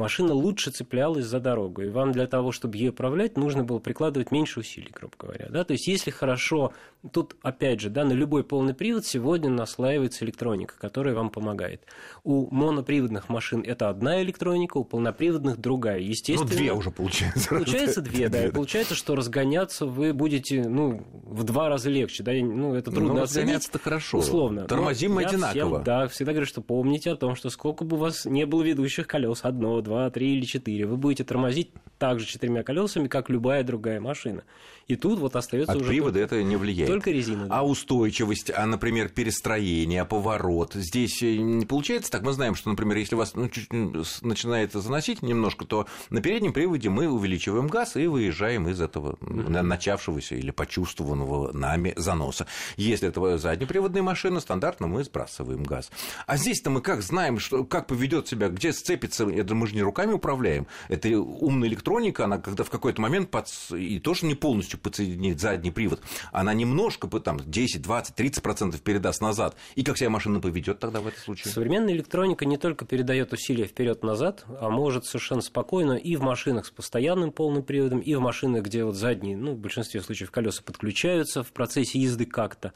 машина 0.00 0.34
лучше 0.34 0.70
цеплялась 0.70 1.26
за 1.26 1.40
дорогу, 1.40 1.82
и 1.82 1.88
вам 1.88 2.12
для 2.12 2.26
того, 2.26 2.52
чтобы 2.52 2.76
ее 2.76 2.90
управлять, 2.90 3.36
нужно 3.36 3.64
было 3.64 3.78
прикладывать 3.78 4.30
меньше 4.30 4.60
усилий, 4.60 4.90
грубо 4.92 5.14
говоря. 5.18 5.48
Да? 5.50 5.64
То 5.64 5.72
есть, 5.72 5.86
если 5.86 6.10
хорошо, 6.10 6.72
тут, 7.12 7.36
опять 7.42 7.80
же, 7.80 7.90
да, 7.90 8.04
на 8.04 8.12
любой 8.12 8.44
полный 8.44 8.74
привод 8.74 9.06
сегодня 9.06 9.50
наслаивается 9.50 10.24
электроника, 10.24 10.74
которая 10.78 11.14
вам 11.14 11.30
помогает. 11.30 11.82
У 12.24 12.52
моноприводных 12.54 13.28
машин 13.28 13.62
это 13.66 13.88
одна 13.88 14.22
электроника, 14.22 14.78
у 14.78 14.84
полноприводных 14.84 15.58
другая. 15.58 16.00
Естественно, 16.00 16.50
ну, 16.50 16.56
две 16.56 16.72
уже 16.72 16.90
получается. 16.90 17.48
Получается 17.48 18.00
две, 18.00 18.28
да, 18.28 18.46
и 18.46 18.50
получается, 18.50 18.94
что 18.94 19.14
разгоняться 19.14 19.86
вы 19.86 20.12
будете, 20.12 20.68
ну, 20.68 21.06
в 21.24 21.44
два 21.44 21.68
раза 21.68 21.90
легче, 21.90 22.22
да, 22.22 22.32
ну, 22.32 22.74
это 22.74 22.90
трудно 22.90 23.14
ну, 23.14 23.20
разгоняться-то 23.22 23.78
хорошо. 23.78 24.18
Условно. 24.18 24.64
Тормозим 24.64 25.14
мы 25.14 25.24
одинаково. 25.24 25.50
Всем, 25.50 25.84
да, 25.84 26.08
всегда 26.08 26.32
говорю, 26.32 26.46
что 26.46 26.60
помните 26.60 27.10
о 27.10 27.16
том, 27.16 27.34
что 27.36 27.50
сколько 27.50 27.84
бы 27.84 27.96
у 27.96 28.00
вас 28.00 28.24
не 28.24 28.46
было 28.46 28.62
ведущих 28.62 29.06
колес, 29.06 29.40
одно, 29.42 29.80
два, 29.90 30.08
три 30.10 30.36
или 30.36 30.44
четыре. 30.44 30.86
Вы 30.86 30.96
будете 30.96 31.24
тормозить 31.24 31.72
также 31.98 32.24
четырьмя 32.24 32.62
колесами, 32.62 33.08
как 33.08 33.28
любая 33.28 33.64
другая 33.64 34.00
машина. 34.00 34.44
И 34.90 34.96
тут 34.96 35.20
вот 35.20 35.36
остается 35.36 35.70
От 35.70 35.82
уже 35.82 35.90
привода 35.90 36.18
только, 36.18 36.34
это 36.34 36.42
не 36.42 36.56
влияет. 36.56 36.90
Только 36.90 37.12
резина. 37.12 37.46
Да. 37.46 37.58
А 37.58 37.64
устойчивость, 37.64 38.50
а, 38.50 38.66
например, 38.66 39.08
перестроение, 39.08 40.02
а 40.02 40.04
поворот. 40.04 40.72
Здесь 40.74 41.22
э, 41.22 41.36
не 41.36 41.64
получается 41.64 42.10
так. 42.10 42.22
Мы 42.22 42.32
знаем, 42.32 42.56
что, 42.56 42.70
например, 42.70 42.96
если 42.96 43.14
вас 43.14 43.36
ну, 43.36 43.48
чуть 43.48 43.72
начинает 43.72 44.72
заносить 44.72 45.22
немножко, 45.22 45.64
то 45.64 45.86
на 46.10 46.20
переднем 46.20 46.52
приводе 46.52 46.88
мы 46.88 47.06
увеличиваем 47.06 47.68
газ 47.68 47.94
и 47.94 48.08
выезжаем 48.08 48.68
из 48.68 48.80
этого 48.80 49.12
mm-hmm. 49.20 49.62
начавшегося 49.62 50.34
или 50.34 50.50
почувствованного 50.50 51.52
нами 51.52 51.94
заноса. 51.96 52.48
Если 52.76 53.08
это 53.08 53.38
заднеприводная 53.38 54.02
машина, 54.02 54.40
стандартно 54.40 54.88
мы 54.88 55.04
сбрасываем 55.04 55.62
газ. 55.62 55.92
А 56.26 56.36
здесь-то 56.36 56.68
мы 56.70 56.80
как 56.80 57.02
знаем, 57.02 57.38
что, 57.38 57.62
как 57.62 57.86
поведет 57.86 58.26
себя, 58.26 58.48
где 58.48 58.72
сцепится, 58.72 59.30
это 59.30 59.54
мы 59.54 59.68
же 59.68 59.76
не 59.76 59.82
руками 59.82 60.14
управляем. 60.14 60.66
Это 60.88 61.08
умная 61.16 61.68
электроника, 61.68 62.24
она 62.24 62.38
когда 62.38 62.64
в 62.64 62.70
какой-то 62.70 63.00
момент 63.00 63.30
под... 63.30 63.46
и 63.70 64.00
тоже 64.00 64.26
не 64.26 64.34
полностью 64.34 64.79
подсоединит 64.80 65.40
задний 65.40 65.70
привод, 65.70 66.00
она 66.32 66.54
немножко, 66.54 67.08
там, 67.20 67.38
10, 67.44 67.82
20, 67.82 68.14
30 68.14 68.42
процентов 68.42 68.82
передаст 68.82 69.20
назад. 69.20 69.56
И 69.74 69.82
как 69.82 69.98
себя 69.98 70.10
машина 70.10 70.40
поведет 70.40 70.78
тогда 70.78 71.00
в 71.00 71.06
этом 71.06 71.20
случае? 71.20 71.52
Современная 71.52 71.94
электроника 71.94 72.44
не 72.44 72.56
только 72.56 72.84
передает 72.84 73.32
усилия 73.32 73.66
вперед-назад, 73.66 74.44
а 74.60 74.70
может 74.70 75.04
совершенно 75.04 75.42
спокойно 75.42 75.92
и 75.92 76.16
в 76.16 76.22
машинах 76.22 76.66
с 76.66 76.70
постоянным 76.70 77.32
полным 77.32 77.62
приводом, 77.62 78.00
и 78.00 78.14
в 78.14 78.20
машинах, 78.20 78.64
где 78.64 78.84
вот 78.84 78.96
задние, 78.96 79.36
ну, 79.36 79.52
в 79.52 79.58
большинстве 79.58 80.00
случаев 80.00 80.30
колеса 80.30 80.62
подключаются 80.62 81.42
в 81.42 81.52
процессе 81.52 81.98
езды 81.98 82.26
как-то. 82.26 82.72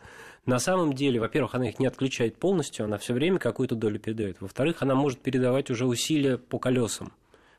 На 0.47 0.59
самом 0.59 0.93
деле, 0.93 1.21
во-первых, 1.21 1.55
она 1.55 1.69
их 1.69 1.79
не 1.79 1.87
отключает 1.87 2.37
полностью, 2.37 2.85
она 2.85 2.99
все 2.99 3.15
время 3.15 3.39
какую-то 3.39 3.75
долю 3.75 3.99
передает. 3.99 4.41
Во-вторых, 4.41 4.83
она 4.83 4.95
может 4.95 5.21
передавать 5.21 5.71
уже 5.71 5.87
усилия 5.87 6.37
по 6.37 6.59
колесам. 6.59 7.13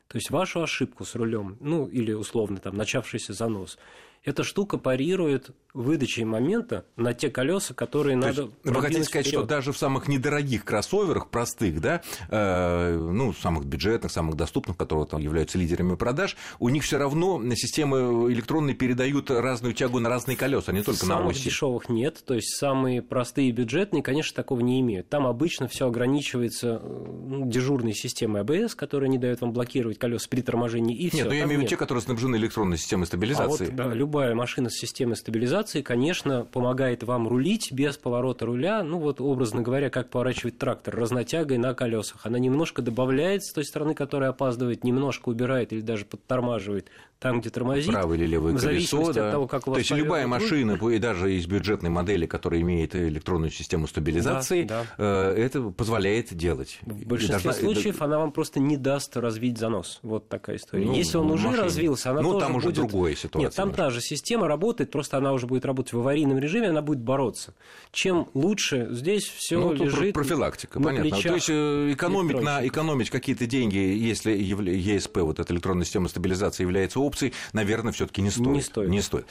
То 0.08 0.18
есть 0.18 0.30
вашу 0.30 0.62
ошибку 0.62 1.04
с 1.04 1.14
рулем, 1.14 1.56
ну 1.60 1.86
или 1.86 2.12
условно 2.12 2.58
там 2.58 2.76
начавшийся 2.76 3.32
занос, 3.32 3.78
эта 4.26 4.42
штука 4.42 4.76
парирует 4.76 5.52
выдачей 5.72 6.24
момента 6.24 6.84
на 6.96 7.14
те 7.14 7.30
колеса, 7.30 7.74
которые 7.74 8.18
То 8.18 8.26
надо. 8.26 8.50
Вы 8.64 8.80
хотите 8.80 9.04
сказать, 9.04 9.26
вперед. 9.26 9.42
что 9.42 9.48
даже 9.48 9.72
в 9.72 9.78
самых 9.78 10.08
недорогих 10.08 10.64
кроссоверах, 10.64 11.28
простых, 11.28 11.80
да, 11.80 12.02
э, 12.28 12.96
ну, 12.96 13.32
самых 13.34 13.66
бюджетных, 13.66 14.10
самых 14.10 14.36
доступных, 14.36 14.76
которые 14.76 15.06
там 15.06 15.20
являются 15.20 15.58
лидерами 15.58 15.94
продаж, 15.94 16.36
у 16.58 16.70
них 16.70 16.82
все 16.82 16.96
равно 16.98 17.40
системы 17.54 18.32
электронные 18.32 18.74
передают 18.74 19.30
разную 19.30 19.74
тягу 19.74 20.00
на 20.00 20.08
разные 20.08 20.36
колеса, 20.36 20.72
не 20.72 20.82
только 20.82 21.00
самых 21.00 21.24
на 21.24 21.30
оси. 21.30 21.38
Самых 21.38 21.44
дешевых 21.44 21.88
нет, 21.88 22.24
то 22.26 22.34
есть 22.34 22.56
самые 22.56 23.02
простые 23.02 23.52
бюджетные, 23.52 24.02
конечно, 24.02 24.34
такого 24.34 24.60
не 24.60 24.80
имеют. 24.80 25.08
Там 25.08 25.26
обычно 25.26 25.68
все 25.68 25.86
ограничивается 25.86 26.80
ну, 26.80 27.46
дежурной 27.46 27.92
системой 27.92 28.40
АБС, 28.40 28.74
которая 28.74 29.08
не 29.08 29.18
дает 29.18 29.40
вам 29.42 29.52
блокировать 29.52 29.95
колеса 29.98 30.26
при 30.28 30.42
торможении 30.42 30.96
и 30.96 31.08
все. 31.08 31.18
Нет, 31.18 31.26
но 31.28 31.34
я 31.34 31.44
имею 31.44 31.58
в 31.58 31.62
виду 31.62 31.70
те, 31.70 31.76
которые 31.76 32.02
снабжены 32.02 32.36
электронной 32.36 32.78
системой 32.78 33.06
стабилизации. 33.06 33.66
А 33.66 33.68
вот, 33.68 33.76
да, 33.76 33.94
любая 33.94 34.34
машина 34.34 34.70
с 34.70 34.74
системой 34.74 35.16
стабилизации, 35.16 35.82
конечно, 35.82 36.44
помогает 36.44 37.02
вам 37.02 37.28
рулить 37.28 37.72
без 37.72 37.96
поворота 37.96 38.46
руля, 38.46 38.82
ну 38.82 38.98
вот 38.98 39.20
образно 39.20 39.62
говоря, 39.62 39.90
как 39.90 40.10
поворачивать 40.10 40.58
трактор, 40.58 40.94
разнотягой 40.96 41.58
на 41.58 41.74
колесах. 41.74 42.20
Она 42.24 42.38
немножко 42.38 42.82
добавляет 42.82 43.44
с 43.44 43.52
той 43.52 43.64
стороны, 43.64 43.94
которая 43.94 44.30
опаздывает, 44.30 44.84
немножко 44.84 45.28
убирает 45.28 45.72
или 45.72 45.80
даже 45.80 46.04
подтормаживает 46.04 46.90
там, 47.18 47.40
где 47.40 47.50
тормозит. 47.50 47.92
Правое 47.92 48.18
или 48.18 48.26
левое 48.26 48.56
колесо, 48.56 49.12
да. 49.12 49.26
от 49.26 49.32
того, 49.32 49.46
как 49.46 49.66
у 49.66 49.70
вас 49.70 49.76
То 49.76 49.80
есть 49.80 49.90
любая 49.90 50.26
машина, 50.26 50.72
и 50.90 50.98
даже 50.98 51.34
из 51.34 51.46
бюджетной 51.46 51.90
модели, 51.90 52.26
которая 52.26 52.60
имеет 52.60 52.94
электронную 52.94 53.50
систему 53.50 53.86
стабилизации, 53.86 54.64
да, 54.64 54.84
да. 54.98 55.32
Э, 55.32 55.34
это 55.34 55.62
позволяет 55.70 56.34
делать. 56.34 56.78
В 56.82 57.06
большинстве 57.06 57.50
должна... 57.50 57.72
случаев 57.72 58.02
она 58.02 58.18
вам 58.18 58.32
просто 58.32 58.60
не 58.60 58.76
даст 58.76 59.16
развить 59.16 59.58
занос. 59.58 59.85
Вот 60.02 60.28
такая 60.28 60.56
история. 60.56 60.86
Ну, 60.86 60.94
Если 60.94 61.16
он 61.16 61.30
уже 61.30 61.46
машине. 61.46 61.64
развился, 61.64 62.10
она 62.10 62.22
ну, 62.22 62.32
тоже 62.32 62.46
там 62.46 62.56
уже 62.56 62.66
будет... 62.66 62.76
другая 62.76 63.14
ситуация. 63.14 63.46
Нет, 63.46 63.54
там 63.54 63.72
та 63.72 63.90
же 63.90 64.00
система 64.00 64.48
работает, 64.48 64.90
просто 64.90 65.16
она 65.16 65.32
уже 65.32 65.46
будет 65.46 65.64
работать 65.64 65.92
в 65.92 65.98
аварийном 65.98 66.38
режиме, 66.38 66.68
она 66.68 66.82
будет 66.82 67.00
бороться. 67.00 67.54
Чем 67.92 68.28
лучше 68.34 68.88
здесь 68.90 69.24
все 69.24 69.58
ну, 69.58 69.72
лежит 69.72 70.14
профилактика, 70.14 70.80
понятно. 70.80 71.10
То 71.10 71.34
есть 71.34 71.50
экономить, 71.50 72.40
на, 72.40 72.66
экономить 72.66 73.10
какие-то 73.10 73.46
деньги, 73.46 73.76
если 73.76 74.32
ЕСП, 74.32 75.18
вот 75.18 75.40
эта 75.40 75.52
электронная 75.52 75.84
система 75.84 76.08
стабилизации, 76.08 76.62
является 76.62 77.00
опцией, 77.00 77.32
наверное, 77.52 77.92
все-таки 77.92 78.22
не 78.22 78.30
стоит. 78.30 78.48
Не 78.48 78.60
стоит. 78.60 78.88
Не 78.88 79.00
стоит. 79.02 79.26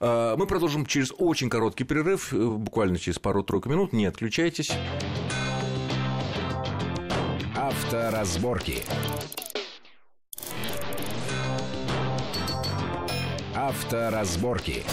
А, 0.00 0.36
мы 0.36 0.46
продолжим 0.46 0.86
через 0.86 1.12
очень 1.18 1.50
короткий 1.50 1.84
перерыв, 1.84 2.32
э, 2.32 2.36
буквально 2.36 2.98
через 2.98 3.18
пару-тройку 3.18 3.68
минут. 3.68 3.92
Не 3.92 4.06
отключайтесь. 4.06 4.70
Авторазборки. 7.54 8.82
Авторазборки. 13.66 14.84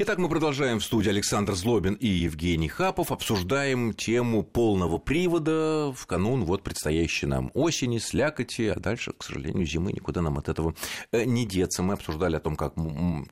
Итак, 0.00 0.18
мы 0.18 0.28
продолжаем 0.28 0.78
в 0.78 0.84
студии 0.84 1.08
Александр 1.10 1.54
Злобин 1.54 1.94
и 1.94 2.06
Евгений 2.06 2.68
Хапов. 2.68 3.10
Обсуждаем 3.10 3.92
тему 3.92 4.44
полного 4.44 4.98
привода 4.98 5.92
в 5.92 6.06
канун 6.06 6.44
вот 6.44 6.62
предстоящей 6.62 7.26
нам 7.26 7.50
осени, 7.52 7.98
слякоти, 7.98 8.68
а 8.68 8.78
дальше, 8.78 9.12
к 9.12 9.24
сожалению, 9.24 9.66
зимы. 9.66 9.92
Никуда 9.92 10.22
нам 10.22 10.38
от 10.38 10.48
этого 10.48 10.76
э, 11.10 11.24
не 11.24 11.44
деться. 11.44 11.82
Мы 11.82 11.94
обсуждали 11.94 12.36
о 12.36 12.38
том, 12.38 12.54
как, 12.54 12.74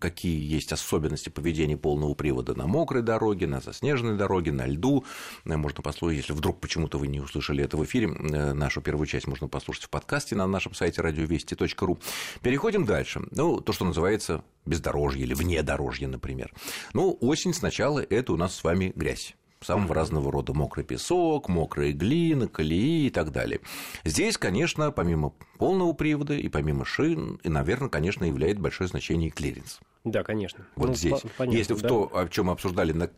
какие 0.01 0.43
есть 0.43 0.73
особенности 0.73 1.29
поведения 1.29 1.77
полного 1.77 2.15
привода 2.15 2.57
на 2.57 2.67
мокрой 2.67 3.03
дороге, 3.03 3.47
на 3.47 3.61
заснеженной 3.61 4.17
дороге, 4.17 4.51
на 4.51 4.67
льду. 4.67 5.05
Э, 5.45 5.57
можно 5.57 5.85
послушать, 5.85 6.17
если 6.17 6.33
вдруг 6.33 6.59
почему-то 6.59 6.99
вы 6.99 7.07
не 7.07 7.21
услышали 7.21 7.63
это 7.63 7.77
в 7.77 7.85
эфире, 7.85 8.09
э, 8.09 8.55
нашу 8.55 8.81
первую 8.81 9.07
часть 9.07 9.29
можно 9.29 9.47
послушать 9.47 9.85
в 9.85 9.89
подкасте 9.89 10.35
на 10.35 10.49
нашем 10.49 10.75
сайте 10.75 11.01
радиовести.ру. 11.01 12.01
Переходим 12.43 12.85
дальше. 12.85 13.23
Ну, 13.31 13.61
то, 13.61 13.73
что 13.73 13.85
называется 13.85 14.43
бездорожье 14.67 15.23
или 15.23 15.33
внедорожье, 15.33 16.09
например. 16.09 16.53
Ну, 16.93 17.17
осень 17.21 17.55
сначала– 17.55 18.01
это 18.11 18.33
у 18.33 18.37
нас 18.37 18.55
с 18.55 18.65
вами 18.65 18.93
грязь 18.95 19.35
самого 19.67 19.95
разного 19.95 20.31
рода 20.31 20.55
мокрый 20.55 20.85
песок, 20.85 21.49
мокрая 21.49 21.93
глина, 21.93 22.49
колеи 22.49 23.07
и 23.07 23.11
так 23.11 23.33
далее. 23.33 23.61
Здесь, 24.05 24.39
конечно, 24.39 24.93
помимо 24.93 25.33
полного 25.59 25.93
привода 25.93 26.35
и 26.35 26.49
помимо 26.49 26.85
шин, 26.85 27.41
и, 27.43 27.49
наверное, 27.49 27.89
конечно, 27.89 28.25
являет 28.25 28.59
большое 28.59 28.89
значение 28.89 29.31
клиренс. 29.31 29.81
Да, 30.05 30.23
конечно. 30.23 30.65
Вот 30.77 30.91
ну, 30.91 30.95
здесь. 30.95 31.21
Понятно, 31.37 31.59
Если 31.59 31.75
да? 31.75 31.79
в 31.81 31.83
то, 31.83 32.17
о 32.17 32.29
чем 32.29 32.47
мы 32.47 32.53
обсуждали, 32.53 32.93
на, 32.93 33.11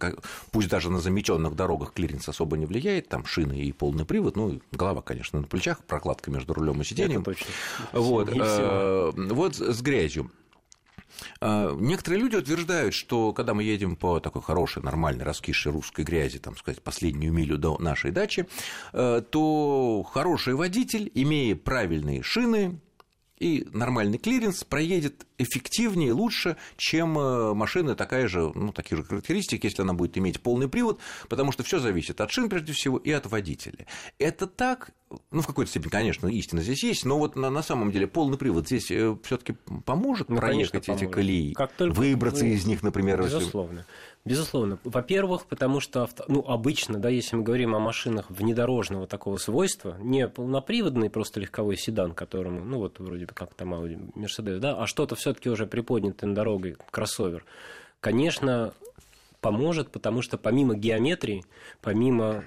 пусть 0.51 0.71
даже 0.71 0.91
на 0.91 1.01
заметенных 1.01 1.55
дорогах 1.55 1.93
клиренс 1.93 2.27
особо 2.29 2.57
не 2.57 2.65
влияет, 2.65 3.09
там 3.09 3.27
шины 3.27 3.61
и 3.61 3.73
полный 3.73 4.07
привод, 4.07 4.37
ну, 4.37 4.59
голова, 4.73 5.03
конечно, 5.03 5.41
на 5.41 5.47
плечах, 5.47 5.85
прокладка 5.85 6.31
между 6.31 6.55
рулем 6.55 6.81
и 6.81 6.85
сиденьем. 6.85 7.21
Это 7.21 7.33
точно. 7.33 7.47
Вот, 7.93 8.31
э, 8.33 9.13
вот 9.15 9.57
с 9.57 9.83
грязью. 9.83 10.31
А, 11.41 11.75
некоторые 11.75 12.21
люди 12.21 12.37
утверждают, 12.37 12.95
что 12.95 13.33
когда 13.33 13.55
мы 13.55 13.63
едем 13.63 13.97
по 13.97 14.21
такой 14.21 14.43
хорошей, 14.43 14.83
нормальной, 14.83 15.25
раскисшей 15.25 15.73
русской 15.73 16.05
грязи, 16.05 16.39
там 16.39 16.57
сказать, 16.57 16.83
последнюю 16.83 17.33
милю 17.33 17.59
до 17.59 17.79
нашей 17.79 18.11
дачи, 18.11 18.49
э, 18.93 19.23
то 19.31 20.03
хороший 20.13 20.55
водитель, 20.55 21.11
имея 21.15 21.57
правильные 21.57 22.23
шины, 22.23 22.81
и 23.39 23.69
нормальный 23.73 24.19
клиренс 24.19 24.65
проедет 24.65 25.28
эффективнее, 25.39 26.13
лучше, 26.13 26.57
чем 26.77 27.19
э, 27.19 27.55
машина 27.55 27.95
такая 27.95 28.29
же, 28.29 28.53
ну, 28.55 28.73
такие 28.73 28.97
же 28.97 29.05
характеристики, 29.05 29.67
если 29.67 29.83
она 29.83 29.95
будет 29.95 30.19
иметь 30.19 30.41
полный 30.41 30.69
привод, 30.69 31.01
потому 31.29 31.53
что 31.53 31.63
все 31.63 31.79
зависит 31.79 32.21
от 32.21 32.31
шин, 32.31 32.49
прежде 32.49 32.73
всего, 32.73 32.99
и 32.99 33.11
от 33.11 33.27
водителя. 33.27 33.87
Это 34.19 34.47
так, 34.47 34.91
ну, 35.31 35.41
в 35.41 35.47
какой-то 35.47 35.71
степени, 35.71 35.91
конечно, 35.91 36.27
истина 36.27 36.63
здесь 36.63 36.83
есть, 36.83 37.05
но 37.05 37.19
вот 37.19 37.37
на, 37.37 37.51
на 37.51 37.63
самом 37.63 37.93
деле 37.93 38.07
полный 38.07 38.37
привод 38.37 38.67
здесь 38.67 38.91
э, 38.91 39.17
все 39.23 39.37
таки 39.37 39.55
поможет 39.85 40.29
ну, 40.29 40.37
проехать 40.37 40.85
конечно, 40.85 41.05
эти 41.05 41.11
колеи, 41.11 41.53
как 41.55 41.73
только, 41.73 41.95
выбраться 41.95 42.45
ну, 42.45 42.51
из 42.51 42.67
них, 42.67 42.83
например. 42.83 43.23
Безусловно. 43.23 43.79
Если... 43.79 44.19
Безусловно. 44.29 44.79
Во-первых, 44.85 45.47
потому 45.47 45.81
что 45.81 46.03
авто... 46.03 46.25
ну, 46.29 46.45
обычно, 46.47 46.99
да, 46.99 47.09
если 47.09 47.37
мы 47.37 47.43
говорим 47.43 47.75
о 47.75 47.79
машинах 47.79 48.31
внедорожного 48.31 49.07
такого 49.07 49.39
свойства, 49.39 49.97
не 50.01 50.29
полноприводный 50.29 51.09
просто 51.09 51.41
легковой 51.41 51.77
седан, 51.77 52.13
которому, 52.13 52.63
ну 52.65 52.79
вот 52.79 52.99
вроде 52.99 53.27
бы 53.27 53.33
как 53.33 53.55
там 53.55 53.75
Mercedes, 53.75 54.59
да, 54.59 54.77
а 54.77 54.87
что-то 54.87 55.15
все-таки 55.29 55.51
уже 55.51 55.67
приподнятое 55.67 56.33
дорогой, 56.33 56.77
кроссовер, 56.91 57.45
конечно, 58.01 58.73
поможет, 59.41 59.91
потому 59.91 60.23
что 60.23 60.37
помимо 60.37 60.75
геометрии, 60.75 61.45
помимо 61.81 62.45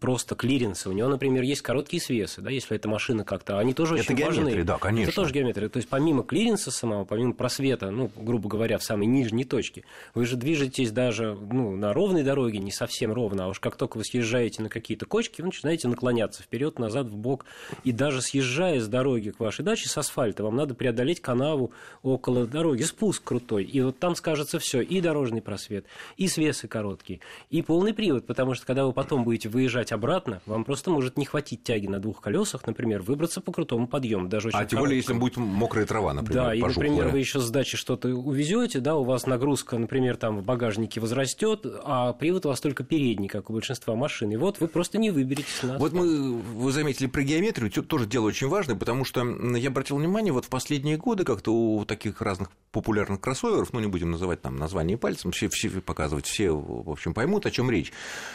просто 0.00 0.34
клиренса, 0.34 0.90
у 0.90 0.92
него, 0.92 1.08
например, 1.08 1.42
есть 1.42 1.62
короткие 1.62 2.02
свесы, 2.02 2.40
да, 2.40 2.50
если 2.50 2.76
эта 2.76 2.88
машина 2.88 3.24
как-то, 3.24 3.58
они 3.58 3.74
тоже 3.74 3.96
это 3.96 4.12
очень 4.12 4.24
важны. 4.24 4.64
Да, 4.64 4.78
конечно. 4.78 5.10
Это 5.10 5.16
тоже 5.16 5.32
геометрия. 5.32 5.68
То 5.68 5.76
есть 5.76 5.88
помимо 5.88 6.22
клиренса 6.24 6.70
самого, 6.70 7.04
помимо 7.04 7.34
просвета, 7.34 7.90
ну, 7.90 8.10
грубо 8.16 8.48
говоря, 8.48 8.78
в 8.78 8.82
самой 8.82 9.06
нижней 9.06 9.44
точке, 9.44 9.84
вы 10.14 10.26
же 10.26 10.36
движетесь 10.36 10.90
даже 10.90 11.34
ну, 11.34 11.76
на 11.76 11.92
ровной 11.92 12.22
дороге, 12.22 12.58
не 12.58 12.72
совсем 12.72 13.12
ровно, 13.12 13.44
а 13.44 13.48
уж 13.48 13.60
как 13.60 13.76
только 13.76 13.98
вы 13.98 14.04
съезжаете 14.04 14.62
на 14.62 14.68
какие-то 14.68 15.06
кочки, 15.06 15.40
вы 15.40 15.48
начинаете 15.48 15.88
наклоняться 15.88 16.42
вперед, 16.42 16.78
назад, 16.78 17.06
в 17.06 17.16
бок, 17.16 17.44
и 17.84 17.92
даже 17.92 18.22
съезжая 18.22 18.80
с 18.80 18.88
дороги 18.88 19.30
к 19.30 19.40
вашей 19.40 19.64
даче 19.64 19.88
с 19.88 19.96
асфальта, 19.96 20.42
вам 20.42 20.56
надо 20.56 20.74
преодолеть 20.74 21.20
канаву 21.20 21.72
около 22.02 22.46
дороги, 22.46 22.82
спуск 22.82 23.22
крутой, 23.22 23.64
и 23.64 23.80
вот 23.80 23.98
там 23.98 24.16
скажется 24.16 24.58
все, 24.58 24.80
и 24.80 25.00
дорожный 25.00 25.42
просвет, 25.42 25.86
и 26.16 26.28
свесы 26.28 26.68
короткие, 26.68 27.20
и 27.50 27.62
полный 27.62 27.94
привод, 27.94 28.26
потому 28.26 28.54
что 28.54 28.66
когда 28.66 28.86
вы 28.86 28.92
потом 28.92 29.24
будете 29.24 29.48
выезжать 29.48 29.92
обратно, 29.92 30.40
вам 30.46 30.64
просто 30.64 30.90
может 30.90 31.16
не 31.16 31.24
хватить 31.24 31.62
тяги 31.62 31.86
на 31.86 31.98
двух 31.98 32.20
колесах, 32.20 32.66
например, 32.66 33.02
выбраться 33.02 33.40
по 33.40 33.52
крутому 33.52 33.86
подъему, 33.86 34.28
даже 34.28 34.48
очень 34.48 34.58
А 34.58 34.64
тем 34.64 34.80
более, 34.80 34.96
если 34.96 35.12
будет 35.12 35.36
мокрая 35.36 35.86
трава, 35.86 36.12
например, 36.14 36.44
Да, 36.44 36.54
и, 36.54 36.60
например, 36.60 37.08
вы 37.08 37.18
еще 37.18 37.40
с 37.40 37.50
дачи 37.50 37.76
что-то 37.76 38.08
увезете, 38.08 38.80
да, 38.80 38.96
у 38.96 39.04
вас 39.04 39.26
нагрузка, 39.26 39.78
например, 39.78 40.16
там 40.16 40.38
в 40.38 40.44
багажнике 40.44 41.00
возрастет, 41.00 41.66
а 41.84 42.12
привод 42.12 42.46
у 42.46 42.50
вас 42.50 42.60
только 42.60 42.84
передний, 42.84 43.28
как 43.28 43.50
у 43.50 43.52
большинства 43.52 43.94
машин, 43.94 44.30
и 44.30 44.36
вот 44.36 44.60
вы 44.60 44.68
просто 44.68 44.98
не 44.98 45.10
выберетесь 45.10 45.62
на 45.62 45.78
Вот 45.78 45.92
мы, 45.92 46.32
вы 46.34 46.72
заметили 46.72 47.06
про 47.06 47.22
геометрию, 47.22 47.70
тоже 47.70 48.06
дело 48.06 48.26
очень 48.26 48.48
важное, 48.48 48.76
потому 48.76 49.04
что 49.04 49.24
я 49.56 49.68
обратил 49.68 49.96
внимание, 49.96 50.32
вот 50.32 50.44
в 50.44 50.48
последние 50.48 50.96
годы 50.96 51.24
как-то 51.24 51.52
у 51.52 51.84
таких 51.84 52.20
разных 52.20 52.50
популярных 52.72 53.20
кроссоверов, 53.20 53.72
ну, 53.72 53.80
не 53.80 53.86
будем 53.86 54.10
называть 54.10 54.42
там 54.42 54.56
название 54.56 54.98
пальцем, 54.98 55.30
все, 55.30 55.48
все 55.48 55.68
показывать, 55.96 56.26
все, 56.26 56.50
в 56.50 56.90
общем, 56.90 57.14
поймут, 57.14 57.46
о 57.46 57.50
чем 57.50 57.70
речь. 57.70 57.90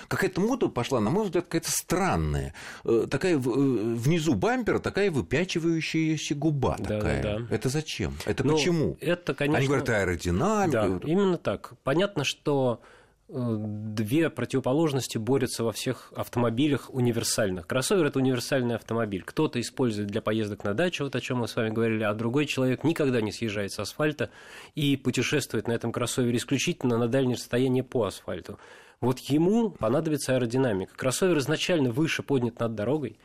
Какая-то 0.07 0.41
мода 0.41 0.67
пошла, 0.67 0.99
на 0.99 1.11
мой 1.11 1.25
взгляд, 1.25 1.45
какая-то 1.45 1.71
странная. 1.71 2.53
Э, 2.83 3.05
такая 3.09 3.35
э, 3.35 3.37
внизу 3.37 4.33
бампера 4.33 4.79
такая 4.79 5.11
выпячивающаяся 5.11 6.33
губа 6.33 6.75
да, 6.79 6.97
такая. 6.97 7.21
Да, 7.21 7.39
да. 7.39 7.55
Это 7.55 7.69
зачем? 7.69 8.15
Это 8.25 8.43
ну, 8.43 8.53
почему? 8.53 8.97
Это, 8.99 9.35
конечно... 9.35 9.59
Они 9.59 9.67
говорят 9.67 9.89
аэродинамика. 9.89 10.99
Да, 11.01 11.07
именно 11.07 11.37
так. 11.37 11.73
Понятно, 11.83 12.23
что 12.23 12.81
две 13.31 14.29
противоположности 14.29 15.17
борются 15.17 15.63
во 15.63 15.71
всех 15.71 16.11
автомобилях 16.15 16.89
универсальных. 16.93 17.65
Кроссовер– 17.65 18.05
это 18.07 18.19
универсальный 18.19 18.75
автомобиль. 18.75 19.23
Кто-то 19.23 19.59
использует 19.61 20.09
для 20.09 20.21
поездок 20.21 20.63
на 20.65 20.73
дачу, 20.73 21.05
вот 21.05 21.15
о 21.15 21.21
чем 21.21 21.39
мы 21.39 21.47
с 21.47 21.55
вами 21.55 21.69
говорили, 21.69 22.03
а 22.03 22.13
другой 22.13 22.45
человек 22.45 22.83
никогда 22.83 23.21
не 23.21 23.31
съезжает 23.31 23.71
с 23.71 23.79
асфальта 23.79 24.29
и 24.75 24.97
путешествует 24.97 25.67
на 25.67 25.71
этом 25.71 25.91
кроссовере 25.91 26.37
исключительно 26.37 26.97
на 26.97 27.07
дальнее 27.07 27.35
расстояние 27.35 27.83
по 27.83 28.03
асфальту. 28.03 28.59
Вот 28.99 29.19
ему 29.19 29.71
понадобится 29.71 30.35
аэродинамика. 30.35 30.93
Кроссовер 30.95 31.37
изначально 31.37 31.91
выше 31.91 32.23
поднят 32.23 32.59
над 32.59 32.75
дорогой, 32.75 33.17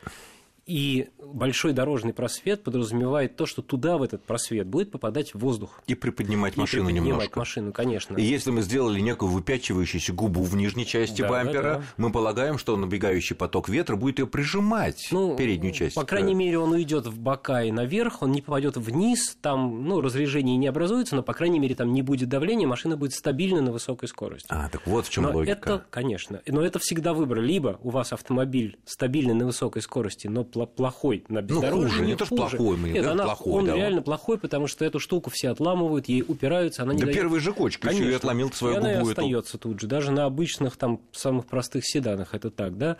и 0.67 1.11
большой 1.23 1.73
дорожный 1.73 2.13
просвет 2.13 2.65
подразумевает 2.65 3.37
то, 3.37 3.47
что 3.47 3.63
туда, 3.63 3.99
в 3.99 4.03
этот 4.03 4.25
просвет, 4.25 4.67
будет 4.67 4.91
попадать 4.91 5.33
воздух. 5.35 5.81
И 5.87 5.95
приподнимать 5.95 6.57
машину 6.57 6.85
и 6.85 6.93
приподнимать 6.93 7.09
немножко. 7.09 7.39
машину, 7.39 7.73
конечно. 7.73 8.17
И 8.17 8.25
если 8.25 8.51
мы 8.51 8.63
сделали 8.63 9.01
некую 9.01 9.31
выпячивающуюся 9.31 10.13
губу 10.13 10.43
в 10.43 10.57
нижней 10.57 10.85
части 10.85 11.23
да, 11.23 11.29
бампера, 11.29 11.63
да, 11.63 11.79
да. 11.79 11.85
мы 11.97 12.11
полагаем, 12.11 12.59
что 12.59 12.77
набегающий 12.77 13.37
поток 13.37 13.69
ветра 13.69 13.95
будет 13.95 14.19
ее 14.19 14.27
прижимать, 14.27 15.09
ну, 15.13 15.37
переднюю 15.37 15.73
часть. 15.73 15.95
По 15.95 16.05
крайней 16.05 16.35
мере, 16.35 16.59
он 16.59 16.73
уйдет 16.73 17.07
в 17.07 17.19
бока 17.19 17.63
и 17.63 17.71
наверх, 17.71 18.23
он 18.23 18.33
не 18.33 18.43
попадет 18.43 18.77
вниз, 18.77 19.37
там 19.41 19.85
ну, 19.87 20.01
разрежение 20.01 20.57
не 20.57 20.67
образуется, 20.67 21.15
но, 21.15 21.23
по 21.23 21.33
крайней 21.33 21.61
мере, 21.61 21.77
там 21.77 21.93
не 21.93 22.03
будет 22.03 22.29
давления, 22.29 22.67
машина 22.67 22.97
будет 22.97 23.13
стабильна 23.13 23.61
на 23.61 23.71
высокой 23.71 24.09
скорости. 24.09 24.49
А, 24.49 24.69
так 24.69 24.85
вот 24.87 25.07
в 25.07 25.11
чем 25.11 25.25
но 25.25 25.33
логика. 25.33 25.53
Это, 25.53 25.85
конечно. 25.91 26.43
Но 26.47 26.63
это 26.63 26.81
всегда 26.81 27.15
выбор. 27.15 27.41
Либо 27.41 27.79
у 27.83 27.91
вас 27.91 28.13
автомобиль 28.13 28.79
стабильный 28.85 29.35
на 29.35 29.47
высокой 29.47 29.83
скорости, 29.83 30.27
но 30.27 30.45
плохой 30.65 31.25
на 31.29 31.43
бездорожье. 31.43 31.83
Ну, 31.83 31.89
хуже, 31.89 32.07
не 32.07 32.17
то, 32.17 32.25
что 32.25 32.37
плохой, 32.37 32.77
мы 32.77 32.89
Нет, 32.91 33.07
она, 33.07 33.25
плохой, 33.25 33.53
он 33.53 33.67
да, 33.67 33.75
реально 33.75 34.03
плохой, 34.03 34.39
потому 34.39 34.67
что 34.67 34.85
эту 34.85 34.99
штуку 34.99 35.31
все 35.31 35.51
отламывают, 35.51 36.09
ей 36.09 36.25
упираются, 36.27 36.83
она 36.83 36.95
не 36.95 37.01
Да 37.01 37.07
дает... 37.07 37.19
первый 37.19 37.41
же 37.41 37.53
кочка 37.53 37.91
еще 37.91 38.11
и 38.11 38.15
отломил 38.15 38.51
свою 38.53 38.77
и 38.77 38.79
губу. 38.79 38.91
она 38.91 39.01
и 39.03 39.11
остается 39.11 39.59
тут 39.59 39.81
же, 39.81 39.87
даже 39.87 40.13
на 40.13 40.25
обычных 40.25 40.77
там 40.77 41.01
самых 41.13 41.47
простых 41.47 41.85
седанах 41.87 42.35
это 42.35 42.51
так, 42.51 42.79
да. 42.79 42.97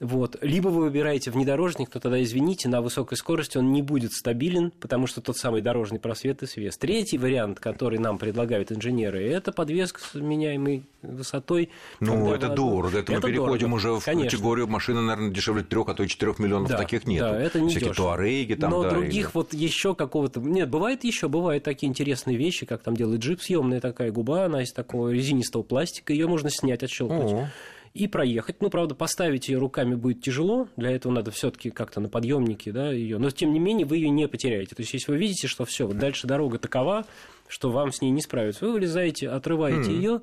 Вот. 0.00 0.36
Либо 0.40 0.68
вы 0.68 0.82
выбираете 0.82 1.30
внедорожник, 1.30 1.90
то 1.90 2.00
тогда, 2.00 2.22
извините, 2.22 2.68
на 2.68 2.80
высокой 2.80 3.16
скорости 3.18 3.58
он 3.58 3.72
не 3.72 3.82
будет 3.82 4.12
стабилен, 4.12 4.70
потому 4.80 5.06
что 5.06 5.20
тот 5.20 5.36
самый 5.36 5.60
дорожный 5.60 5.98
просвет 5.98 6.42
и 6.42 6.46
свес. 6.46 6.76
Третий 6.76 7.18
вариант, 7.18 7.60
который 7.60 7.98
нам 7.98 8.18
предлагают 8.18 8.72
инженеры, 8.72 9.24
это 9.24 9.52
подвеска 9.52 10.00
с 10.00 10.14
меняемой 10.14 10.84
высотой. 11.02 11.70
Ну, 12.00 12.32
это 12.32 12.48
дорого, 12.48 12.98
это, 12.98 13.12
это 13.12 13.26
мы 13.26 13.32
переходим 13.32 13.70
дорого. 13.70 13.74
уже 13.74 13.92
в 13.92 14.04
Конечно. 14.04 14.30
категорию 14.30 14.66
машины, 14.68 15.00
наверное, 15.00 15.30
дешевле 15.30 15.62
трех, 15.62 15.88
а 15.88 15.94
то 15.94 16.02
и 16.02 16.08
четырех 16.08 16.38
миллионов 16.38 16.70
да. 16.70 16.78
таких 16.78 16.93
таких 17.00 17.08
нет. 17.08 17.20
Да, 17.22 17.40
это 17.40 17.60
не 17.60 17.68
Всякие 17.70 17.90
дешево. 17.90 18.08
туареги 18.16 18.54
там, 18.54 18.70
Но 18.70 18.82
да, 18.82 18.90
других 18.90 19.26
или- 19.26 19.30
вот 19.34 19.54
еще 19.54 19.94
какого-то... 19.94 20.40
Нет, 20.40 20.68
бывает 20.70 21.04
еще, 21.04 21.28
бывают 21.28 21.64
такие 21.64 21.88
интересные 21.88 22.36
вещи, 22.36 22.66
как 22.66 22.82
там 22.82 22.96
делает 22.96 23.20
джип, 23.20 23.40
съемная 23.42 23.80
такая 23.80 24.10
губа, 24.12 24.44
она 24.44 24.62
из 24.62 24.72
такого 24.72 25.10
резинистого 25.10 25.62
пластика, 25.62 26.12
ее 26.12 26.26
можно 26.26 26.50
снять, 26.50 26.82
отщелкнуть. 26.82 27.32
О. 27.32 27.50
И 27.92 28.08
проехать. 28.08 28.56
Ну, 28.60 28.70
правда, 28.70 28.96
поставить 28.96 29.48
ее 29.48 29.58
руками 29.58 29.94
будет 29.94 30.20
тяжело. 30.20 30.66
Для 30.76 30.90
этого 30.90 31.12
надо 31.12 31.30
все-таки 31.30 31.70
как-то 31.70 32.00
на 32.00 32.08
подъемнике, 32.08 32.72
да, 32.72 32.90
ее. 32.90 33.18
Но 33.18 33.30
тем 33.30 33.52
не 33.52 33.60
менее 33.60 33.86
вы 33.86 33.98
ее 33.98 34.10
не 34.10 34.26
потеряете. 34.26 34.74
То 34.74 34.82
есть, 34.82 34.94
если 34.94 35.12
вы 35.12 35.18
видите, 35.18 35.46
что 35.46 35.64
все, 35.64 35.86
вот 35.86 35.96
дальше 35.96 36.26
дорога 36.26 36.58
такова, 36.58 37.06
что 37.46 37.70
вам 37.70 37.92
с 37.92 38.02
ней 38.02 38.10
не 38.10 38.20
справиться, 38.20 38.66
вы 38.66 38.72
вылезаете, 38.72 39.28
отрываете 39.28 39.92
ее, 39.92 40.22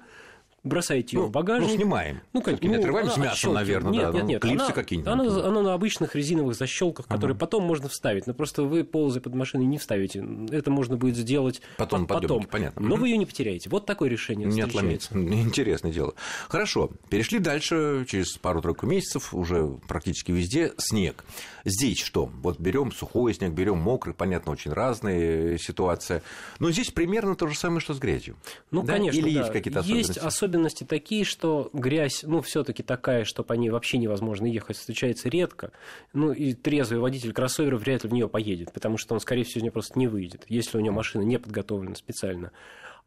бросаете 0.64 1.18
ее 1.18 1.24
Ну, 1.24 1.28
в 1.30 1.32
багажник. 1.32 1.70
ну, 1.70 1.76
снимаем. 1.76 2.22
Ну, 2.34 2.42
конечно. 2.42 2.68
не 2.68 2.76
отрываем 2.76 3.06
она 3.08 3.14
с 3.16 3.18
мясом, 3.18 3.32
отщёлкивает. 3.34 3.68
наверное, 3.68 3.92
нет, 3.92 4.02
да, 4.04 4.12
Нет, 4.12 4.22
ну, 4.24 4.28
нет, 4.30 4.42
клипсы 4.42 4.64
она- 4.66 4.74
какие-нибудь. 4.74 5.12
Она, 5.12 5.24
она 5.48 5.62
на 5.62 5.74
обычных 5.74 6.16
резиновых 6.16 6.56
защелках, 6.56 7.08
которые 7.08 7.36
потом 7.36 7.64
можно 7.64 7.90
вставить. 7.90 8.28
Но 8.28 8.34
просто 8.34 8.64
вы 8.64 8.84
ползая 8.84 9.22
под 9.22 9.34
машиной 9.34 9.66
не 9.66 9.78
вставите. 9.80 10.24
Это 10.52 10.70
можно 10.70 10.98
будет 10.98 11.16
сделать 11.16 11.62
Потом 11.78 12.06
по- 12.06 12.16
на 12.16 12.22
подъёмнике, 12.22 12.48
понятно. 12.50 12.88
Но 12.88 12.96
вы 12.96 13.10
ее 13.10 13.18
не 13.18 13.26
потеряете. 13.26 13.70
Вот 13.70 13.86
такое 13.86 14.10
решение 14.10 14.48
Не 14.48 14.62
отломиться. 14.62 15.18
Интересное 15.18 15.92
дело. 15.92 16.14
Хорошо. 16.48 16.92
Перешли 17.10 17.40
дальше. 17.40 18.06
Через 18.08 18.38
пару-тройку 18.38 18.86
месяцев 18.86 19.34
уже 19.34 19.68
практически 19.88 20.32
везде 20.32 20.74
снег. 20.78 21.24
Здесь 21.66 22.00
что? 22.00 22.26
Вот 22.42 22.60
берем 22.60 22.92
сухой 22.92 23.34
снег, 23.34 23.52
берем 23.54 23.78
мокрый. 23.78 24.14
Понятно, 24.14 24.52
очень 24.52 24.72
разные 24.72 25.58
ситуация. 25.60 26.22
Но 26.60 26.72
здесь 26.72 26.92
примерно 26.92 27.36
то 27.36 27.48
же 27.48 27.58
самое, 27.58 27.80
что 27.82 27.94
с 27.94 28.00
грязью. 28.00 28.36
Ну, 28.72 28.84
Да? 28.84 28.94
конечно, 28.94 29.18
Или 29.20 29.34
да. 29.34 29.40
есть 29.42 29.52
какие-то 29.52 29.80
Есть 29.82 30.18
особенности? 30.18 30.20
Особенности 30.52 30.84
такие, 30.84 31.24
что 31.24 31.70
грязь, 31.74 32.24
ну, 32.24 32.42
все-таки 32.42 32.84
такая, 32.84 33.24
что 33.24 33.44
по 33.44 33.54
ней 33.54 33.70
вообще 33.70 33.98
невозможно 33.98 34.46
ехать, 34.46 34.78
встречается 34.78 35.30
редко. 35.30 35.72
Ну, 36.14 36.34
и 36.34 36.54
трезвый 36.54 37.00
водитель 37.00 37.32
кроссовера 37.32 37.78
вряд 37.78 38.04
ли 38.04 38.10
в 38.10 38.14
нее 38.14 38.28
поедет, 38.28 38.74
потому 38.74 38.98
что 38.98 39.14
он, 39.14 39.22
скорее 39.22 39.44
всего, 39.44 39.60
из 39.60 39.64
нее 39.64 39.72
просто 39.72 39.98
не 39.98 40.08
выйдет, 40.08 40.44
если 40.50 40.78
у 40.78 40.82
него 40.82 40.94
машина 40.94 41.22
не 41.24 41.40
подготовлена 41.40 41.96
специально. 41.96 42.52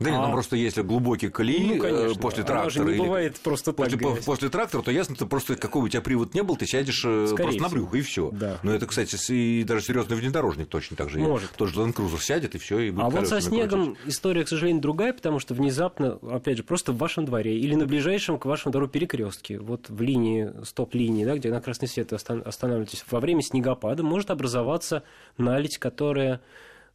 Да 0.00 0.10
нет, 0.10 0.18
А- 0.20 0.26
ну 0.26 0.32
просто 0.32 0.56
если 0.56 0.82
глубокие 0.82 1.30
колеи 1.30 1.74
Ну, 1.74 1.78
конечно, 1.80 2.18
э, 2.18 2.20
после 2.20 2.42
она 2.42 2.64
же 2.64 2.72
трактора 2.72 2.84
не 2.86 2.90
или 2.94 2.98
бывает 2.98 3.36
просто 3.40 3.72
так 3.72 3.76
после, 3.76 3.96
грязь. 3.98 4.24
после 4.24 4.48
трактора, 4.48 4.82
то 4.82 4.90
ясно, 4.90 5.14
ты 5.14 5.24
просто 5.26 5.54
какой 5.56 5.82
у 5.82 5.88
тебя 5.88 6.00
привод 6.02 6.34
не 6.34 6.42
был, 6.42 6.56
ты 6.56 6.66
сядешь 6.66 7.04
э, 7.04 7.26
Скорее 7.28 7.44
просто 7.44 7.62
на 7.62 7.68
всего. 7.68 7.80
брюхо 7.82 7.96
и 7.98 8.00
все. 8.02 8.30
Да. 8.32 8.58
Но 8.64 8.72
это, 8.72 8.86
кстати, 8.86 9.16
и 9.32 9.62
даже 9.64 9.84
серьезный 9.84 10.16
внедорожник 10.16 10.68
точно 10.68 10.96
так 10.96 11.10
же. 11.10 11.18
Может. 11.20 11.50
Тоже 11.52 11.74
Land 11.80 11.94
Cruiser 11.94 12.20
сядет 12.20 12.54
и 12.54 12.58
все 12.58 12.78
и 12.80 12.90
будет 12.90 13.04
А 13.04 13.10
вот 13.10 13.28
со 13.28 13.40
снегом 13.40 13.94
крутить. 13.94 14.02
история, 14.14 14.44
к 14.44 14.48
сожалению, 14.48 14.82
другая, 14.82 15.12
потому 15.12 15.38
что 15.38 15.54
внезапно, 15.54 16.18
опять 16.28 16.56
же, 16.56 16.64
просто 16.64 16.92
в 16.92 16.96
вашем 16.98 17.24
дворе 17.24 17.56
или 17.58 17.74
на 17.76 17.86
ближайшем 17.86 18.38
к 18.38 18.46
вашему 18.46 18.72
двору 18.72 18.88
перекрестке, 18.88 19.58
вот 19.60 19.88
в 19.88 20.00
линии, 20.00 20.50
стоп-линии, 20.64 21.24
да, 21.24 21.36
где 21.36 21.50
на 21.50 21.60
красный 21.60 21.86
свет 21.88 22.12
останавливаетесь, 22.12 23.04
во 23.10 23.20
время 23.20 23.42
снегопада 23.42 24.02
может 24.02 24.30
образоваться 24.30 25.02
наледь, 25.38 25.78
которая 25.78 26.40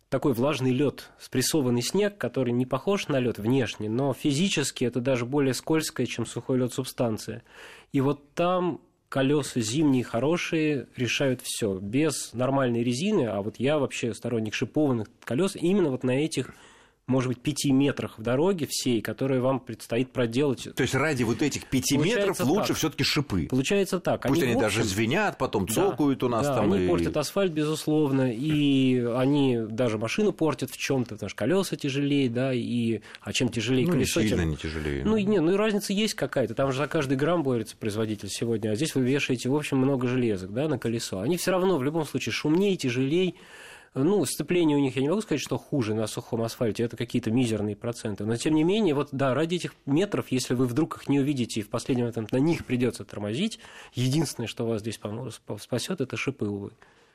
такой 0.09 0.33
влажный 0.33 0.71
лед, 0.71 1.09
спрессованный 1.19 1.83
снег, 1.83 2.17
который 2.17 2.51
не 2.51 2.65
похож 2.65 3.07
на 3.07 3.19
лед 3.19 3.37
внешне, 3.37 3.89
но 3.89 4.13
физически 4.13 4.83
это 4.83 4.99
даже 4.99 5.25
более 5.25 5.53
скользкая, 5.53 6.07
чем 6.07 6.25
сухой 6.25 6.57
лед 6.57 6.73
субстанция. 6.73 7.43
И 7.93 8.01
вот 8.01 8.33
там 8.33 8.81
колеса 9.07 9.61
зимние 9.61 10.03
хорошие 10.03 10.87
решают 10.95 11.41
все 11.41 11.77
без 11.77 12.33
нормальной 12.33 12.83
резины, 12.83 13.25
а 13.27 13.41
вот 13.41 13.55
я 13.57 13.77
вообще 13.77 14.13
сторонник 14.13 14.53
шипованных 14.53 15.07
колес 15.23 15.55
именно 15.55 15.89
вот 15.89 16.03
на 16.03 16.11
этих 16.11 16.53
может 17.09 17.29
быть, 17.29 17.39
пяти 17.39 17.71
метрах 17.71 18.17
в 18.17 18.21
дороге 18.21 18.67
всей, 18.69 19.01
которые 19.01 19.41
вам 19.41 19.59
предстоит 19.59 20.11
проделать. 20.11 20.67
То 20.75 20.83
есть 20.83 20.93
ради 20.93 21.23
вот 21.23 21.41
этих 21.41 21.65
пяти 21.65 21.97
метров 21.97 22.39
лучше 22.41 22.69
так. 22.69 22.77
все-таки 22.77 23.03
шипы. 23.03 23.47
Получается 23.49 23.99
так. 23.99 24.21
Пусть 24.21 24.43
они, 24.43 24.53
в 24.53 24.59
даже 24.59 24.83
звенят, 24.83 25.37
потом 25.37 25.65
да, 25.65 25.73
цокают 25.73 26.23
у 26.23 26.29
нас 26.29 26.45
да, 26.45 26.55
там. 26.55 26.71
Они 26.71 26.85
и- 26.85 26.87
портят 26.87 27.17
асфальт, 27.17 27.51
безусловно, 27.51 28.31
и 28.31 28.99
они 29.15 29.59
даже 29.69 29.97
машину 29.97 30.31
портят 30.31 30.69
в 30.69 30.77
чем-то, 30.77 31.15
потому 31.15 31.29
что 31.29 31.37
колеса 31.37 31.75
тяжелее, 31.75 32.29
да, 32.29 32.53
и 32.53 33.01
а 33.21 33.33
чем 33.33 33.49
тяжелее 33.49 33.85
Ну, 33.85 33.93
не 33.93 33.99
колесо, 33.99 34.21
сильно 34.21 34.43
тем- 34.43 34.49
не 34.51 34.57
тяжелее. 34.57 35.03
Ну, 35.03 35.17
и 35.17 35.23
не, 35.23 35.39
ну 35.39 35.53
и 35.53 35.55
разница 35.55 35.93
есть 35.93 36.13
какая-то. 36.13 36.53
Там 36.53 36.71
же 36.71 36.77
за 36.77 36.87
каждый 36.87 37.17
грамм 37.17 37.41
борется 37.41 37.75
производитель 37.75 38.29
сегодня, 38.29 38.69
а 38.69 38.75
здесь 38.75 38.93
вы 38.93 39.01
вешаете, 39.01 39.49
в 39.49 39.55
общем, 39.55 39.77
много 39.77 40.07
железок 40.07 40.53
да, 40.53 40.67
на 40.67 40.77
колесо. 40.77 41.21
Они 41.21 41.37
все 41.37 41.51
равно 41.51 41.77
в 41.77 41.83
любом 41.83 42.05
случае 42.05 42.33
шумнее, 42.33 42.77
тяжелее. 42.77 43.33
Ну, 43.95 44.23
сцепление 44.25 44.77
у 44.77 44.81
них, 44.81 44.95
я 44.95 45.01
не 45.01 45.09
могу 45.09 45.21
сказать, 45.21 45.41
что 45.41 45.57
хуже 45.57 45.93
на 45.93 46.05
сухом 46.05 46.43
асфальте, 46.43 46.83
это 46.83 46.95
какие-то 46.95 47.31
мизерные 47.31 47.75
проценты. 47.75 48.25
Но, 48.25 48.35
тем 48.35 48.53
не 48.53 48.63
менее, 48.63 48.93
вот, 48.93 49.09
да, 49.11 49.33
ради 49.33 49.55
этих 49.55 49.73
метров, 49.85 50.27
если 50.29 50.53
вы 50.53 50.67
вдруг 50.67 50.97
их 50.97 51.09
не 51.09 51.19
увидите 51.19 51.59
и 51.59 51.63
в 51.63 51.69
последний 51.69 52.03
момент 52.03 52.31
на 52.31 52.37
них 52.37 52.65
придется 52.65 53.03
тормозить, 53.03 53.59
единственное, 53.93 54.47
что 54.47 54.65
вас 54.65 54.81
здесь 54.81 54.99
спасет, 55.59 56.01
это 56.01 56.17
шипы, 56.17 56.45
увы. 56.45 56.71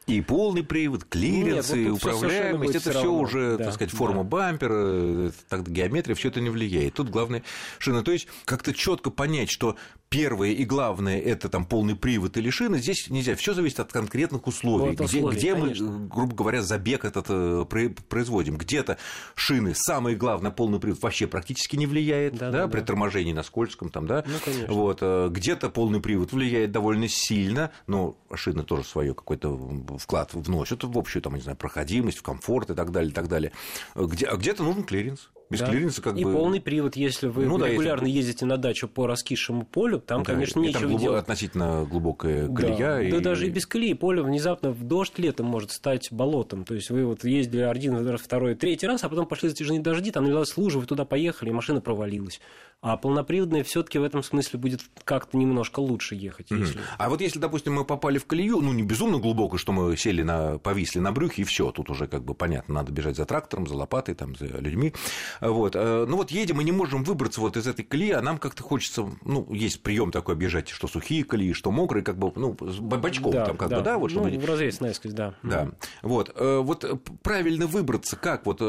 И 0.06 0.20
полный 0.20 0.62
привод, 0.62 1.04
клиренс, 1.04 1.70
Нет, 1.70 1.78
и 1.78 1.88
вот 1.88 1.96
управляемость, 1.96 2.74
это 2.74 2.90
все 2.90 3.10
уже, 3.10 3.56
Да, 3.56 3.64
так 3.64 3.74
сказать, 3.74 3.90
форма 3.94 4.22
да. 4.22 4.28
бампера, 4.28 4.74
э, 4.76 5.30
так, 5.48 5.66
геометрия, 5.68 6.14
все 6.14 6.28
это 6.28 6.40
не 6.42 6.50
влияет. 6.50 6.94
Тут 6.94 7.08
главное 7.08 7.42
шина. 7.78 8.02
То 8.02 8.12
есть 8.12 8.28
как-то 8.44 8.74
четко 8.74 9.10
понять, 9.10 9.50
что 9.50 9.76
первое 10.10 10.50
и 10.50 10.64
главное 10.64 11.18
это 11.18 11.48
там 11.48 11.64
полный 11.64 11.96
привод 11.96 12.36
или 12.36 12.50
шина, 12.50 12.78
здесь 12.78 13.08
нельзя. 13.08 13.34
Все 13.34 13.54
зависит 13.54 13.80
от 13.80 13.92
конкретных 13.92 14.46
условий. 14.46 14.90
Вот 14.90 15.06
где 15.08 15.18
условий, 15.18 15.36
где 15.36 15.54
мы, 15.54 15.60
конечно. 15.62 16.06
грубо 16.08 16.34
говоря, 16.36 16.62
забег 16.62 17.04
этот 17.06 17.26
э, 17.30 17.64
про- 17.68 17.88
производим. 18.08 18.56
Где-то 18.58 18.98
шины, 19.34 19.72
самое 19.74 20.16
главное, 20.16 20.50
полный 20.50 20.78
привод 20.80 21.02
вообще 21.02 21.26
практически 21.26 21.76
не 21.76 21.86
влияет, 21.86 22.36
Да, 22.36 22.50
да, 22.50 22.62
да, 22.62 22.68
при 22.68 22.80
да. 22.80 22.86
торможении 22.86 23.32
на 23.32 23.42
скользком 23.42 23.88
там, 23.88 24.06
да. 24.06 24.22
Ну, 24.26 24.34
конечно. 24.44 24.72
Вот, 24.74 24.98
э, 25.00 25.28
где-то 25.30 25.70
полный 25.70 26.00
привод 26.00 26.32
влияет 26.32 26.70
довольно 26.72 27.08
сильно, 27.08 27.72
но 27.86 28.16
шины 28.34 28.62
тоже 28.64 28.84
свое 28.84 29.14
какой-то 29.14 29.58
вклад 29.98 30.35
вносят 30.35 30.85
в 30.85 30.98
общую, 30.98 31.22
там, 31.22 31.35
не 31.35 31.40
знаю, 31.40 31.57
проходимость, 31.57 32.18
в 32.18 32.22
комфорт 32.22 32.70
и 32.70 32.74
так 32.74 32.90
далее, 32.92 33.11
и 33.11 33.14
так 33.14 33.28
далее. 33.28 33.52
Где, 33.94 34.26
а 34.26 34.37
где-то 34.37 34.62
нужен 34.62 34.85
клиренс. 34.85 35.30
Без 35.50 35.61
Да. 35.61 35.66
клиренса 35.66 36.00
как 36.00 36.16
и 36.16 36.24
бы... 36.24 36.33
полный 36.33 36.59
привод, 36.59 36.96
если 36.96 37.26
вы 37.28 37.44
Ну 37.44 37.59
да, 37.59 37.68
регулярно 37.68 38.07
ездите 38.07 38.46
на 38.46 38.57
дачу 38.57 38.88
по 38.88 39.07
раскисшему 39.07 39.66
полю, 39.66 40.00
там, 40.00 40.22
Да, 40.22 40.33
конечно, 40.33 40.59
и 40.61 40.68
нечего 40.68 40.80
там 40.80 40.90
глубо- 40.92 41.00
делать. 41.00 41.22
относительно 41.22 41.85
глубокая 41.88 42.48
Да, 42.48 42.54
колея. 42.54 43.00
и... 43.00 43.11
да 43.11 43.20
даже 43.20 43.46
и 43.46 43.50
без 43.50 43.66
колеи 43.66 43.92
поле 43.92 44.22
внезапно 44.22 44.70
в 44.70 44.83
дождь 44.85 45.18
летом 45.18 45.44
может 45.46 45.70
стать 45.70 46.09
болотом. 46.11 46.64
То 46.64 46.74
есть 46.74 46.88
вы 46.88 47.04
вот 47.04 47.24
ездили 47.24 47.61
один, 47.61 47.94
раз, 48.09 48.22
второй, 48.22 48.54
третий 48.54 48.87
раз, 48.87 49.04
а 49.04 49.11
потом 49.11 49.26
пошли 49.26 49.50
затяжные 49.50 49.80
дожди, 49.80 50.11
там 50.11 50.24
налилась 50.24 50.57
лужа, 50.57 50.78
вы 50.78 50.87
туда 50.87 51.04
поехали, 51.04 51.50
и 51.50 51.52
машина 51.52 51.83
провалилась. 51.83 52.40
А 52.86 52.98
полноприводная 52.98 53.64
все-таки 53.64 53.98
в 53.98 54.02
этом 54.02 54.22
смысле 54.22 54.58
будет 54.58 54.82
как-то 55.04 55.38
немножко 55.38 55.80
лучше 55.80 56.16
ехать. 56.16 56.50
Мгм. 56.50 56.60
Если... 56.60 56.80
А 56.98 57.08
вот 57.08 57.22
если, 57.22 57.38
допустим, 57.38 57.72
мы 57.72 57.86
попали 57.86 58.18
в 58.18 58.26
колею, 58.26 58.60
ну, 58.60 58.74
не 58.74 58.82
безумно 58.82 59.16
глубоко, 59.16 59.56
что 59.56 59.72
мы 59.72 59.96
сели 59.96 60.20
на, 60.20 60.58
повисли 60.58 60.98
на 60.98 61.10
брюхе, 61.10 61.42
и 61.42 61.44
все, 61.46 61.70
тут 61.70 61.88
уже 61.88 62.08
как 62.08 62.26
бы 62.26 62.34
понятно, 62.34 62.74
надо 62.74 62.92
бежать 62.92 63.16
за 63.16 63.24
трактором, 63.24 63.66
за 63.66 63.74
лопатой, 63.74 64.14
там, 64.14 64.36
за 64.36 64.44
людьми. 64.44 64.92
Вот. 65.40 65.76
э, 65.76 66.04
Ну, 66.06 66.18
вот 66.18 66.30
едем 66.30 66.60
и 66.60 66.64
не 66.64 66.72
можем 66.72 67.04
выбраться 67.04 67.40
вот 67.40 67.56
из 67.56 67.66
этой 67.66 67.86
колеи, 67.86 68.10
а 68.10 68.20
нам 68.20 68.36
как-то 68.36 68.62
хочется, 68.62 69.10
ну, 69.24 69.50
есть 69.50 69.82
прием 69.82 70.10
такой 70.10 70.34
объезжать, 70.34 70.68
что 70.68 70.86
сухие 70.86 71.24
колеи, 71.24 71.54
что 71.54 71.70
мокрые, 71.70 72.04
как 72.04 72.18
бы, 72.18 72.32
ну, 72.36 72.52
бочком 72.52 73.32
там, 73.32 73.56
как 73.56 73.70
бы, 73.70 73.80
да, 73.80 73.96
вот, 73.96 74.10
чтобы... 74.10 74.30
Ну, 74.30 74.38
в 74.38 74.44
разрез 74.44 74.80
наискось, 74.80 75.14
да. 75.14 75.34
Да. 75.42 75.70
Вот. 76.02 76.30
э, 76.36 76.58
Вот 76.58 76.84
э, 76.84 76.96
правильно 77.22 77.66
выбраться, 77.66 78.16
как 78.16 78.44
вот 78.44 78.60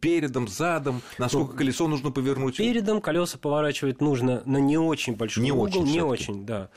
передом, 0.00 0.48
задом, 0.48 1.02
насколько 1.18 1.56
колесо 1.56 1.88
нужно 1.88 2.10
повернуть. 2.10 2.56
Передом 2.56 3.00
колеса 3.00 3.38
поворачивать 3.38 4.00
нужно 4.00 4.42
на 4.44 4.58
не 4.58 4.78
очень 4.78 5.16
большой 5.16 5.42
Не 5.42 5.52
угол, 5.52 5.64
очень 5.64 5.84
не 5.84 6.00
очень, 6.00 6.46
да. 6.46 6.70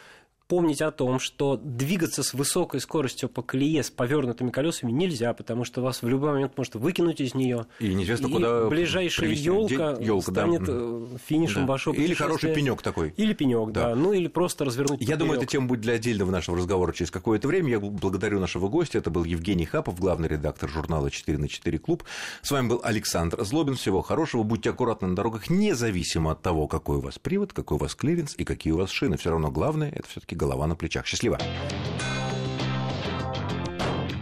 Помнить 0.51 0.81
о 0.81 0.91
том, 0.91 1.21
что 1.21 1.55
двигаться 1.55 2.23
с 2.23 2.33
высокой 2.33 2.81
скоростью 2.81 3.29
по 3.29 3.41
колее 3.41 3.83
с 3.83 3.89
повернутыми 3.89 4.49
колесами 4.49 4.91
нельзя, 4.91 5.33
потому 5.33 5.63
что 5.63 5.81
вас 5.81 6.01
в 6.01 6.07
любой 6.09 6.31
момент 6.33 6.57
может 6.57 6.75
выкинуть 6.75 7.21
из 7.21 7.33
нее. 7.33 7.67
И 7.79 7.93
неизвестно, 7.93 8.27
куда 8.27 8.67
ближайшая 8.67 9.29
елка 9.29 9.95
да. 9.95 10.21
станет 10.21 10.61
Мгм. 10.63 11.15
э, 11.15 11.17
финишем 11.25 11.61
Да. 11.61 11.67
вашего 11.67 11.93
Или 11.93 12.13
хороший 12.13 12.53
пенек 12.53 12.81
такой. 12.81 13.13
Или 13.15 13.31
пенек, 13.33 13.71
да. 13.71 13.91
Да. 13.91 13.95
Ну 13.95 14.11
или 14.11 14.27
просто 14.27 14.65
развернуть. 14.65 14.99
Я 14.99 15.15
думаю, 15.15 15.37
эта 15.37 15.45
тема 15.45 15.67
будет 15.67 15.79
для 15.79 15.93
отдельного 15.93 16.31
нашего 16.31 16.57
разговора 16.57 16.91
через 16.91 17.11
какое-то 17.11 17.47
время. 17.47 17.69
Я 17.69 17.79
благодарю 17.79 18.41
нашего 18.41 18.67
гостя. 18.67 18.97
Это 18.97 19.09
был 19.09 19.23
Евгений 19.23 19.63
Хапов, 19.65 20.01
главный 20.01 20.27
редактор 20.27 20.69
журнала 20.69 21.07
«4 21.07 21.37
на 21.37 21.47
4 21.47 21.77
клуб». 21.79 22.03
С 22.41 22.51
вами 22.51 22.67
был 22.67 22.81
Александр 22.83 23.41
Злобин. 23.45 23.75
Всего 23.75 24.01
хорошего. 24.01 24.43
Будьте 24.43 24.71
аккуратны 24.71 25.07
на 25.07 25.15
дорогах, 25.15 25.49
независимо 25.49 26.31
от 26.31 26.41
того, 26.41 26.67
какой 26.67 26.97
у 26.97 27.01
вас 27.01 27.17
привод, 27.19 27.53
какой 27.53 27.77
у 27.77 27.79
вас 27.79 27.95
клиренс 27.95 28.35
и 28.37 28.43
какие 28.43 28.73
у 28.73 28.77
вас 28.79 28.89
шины. 28.89 29.15
Все 29.15 29.29
равно 29.29 29.49
главное– 29.49 29.89
это 29.95 30.09
все-таки 30.09 30.40
голова 30.41 30.67
на 30.67 30.75
плечах. 30.75 31.05
Счастливо. 31.05 31.37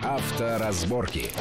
Авторазборки. 0.03 1.31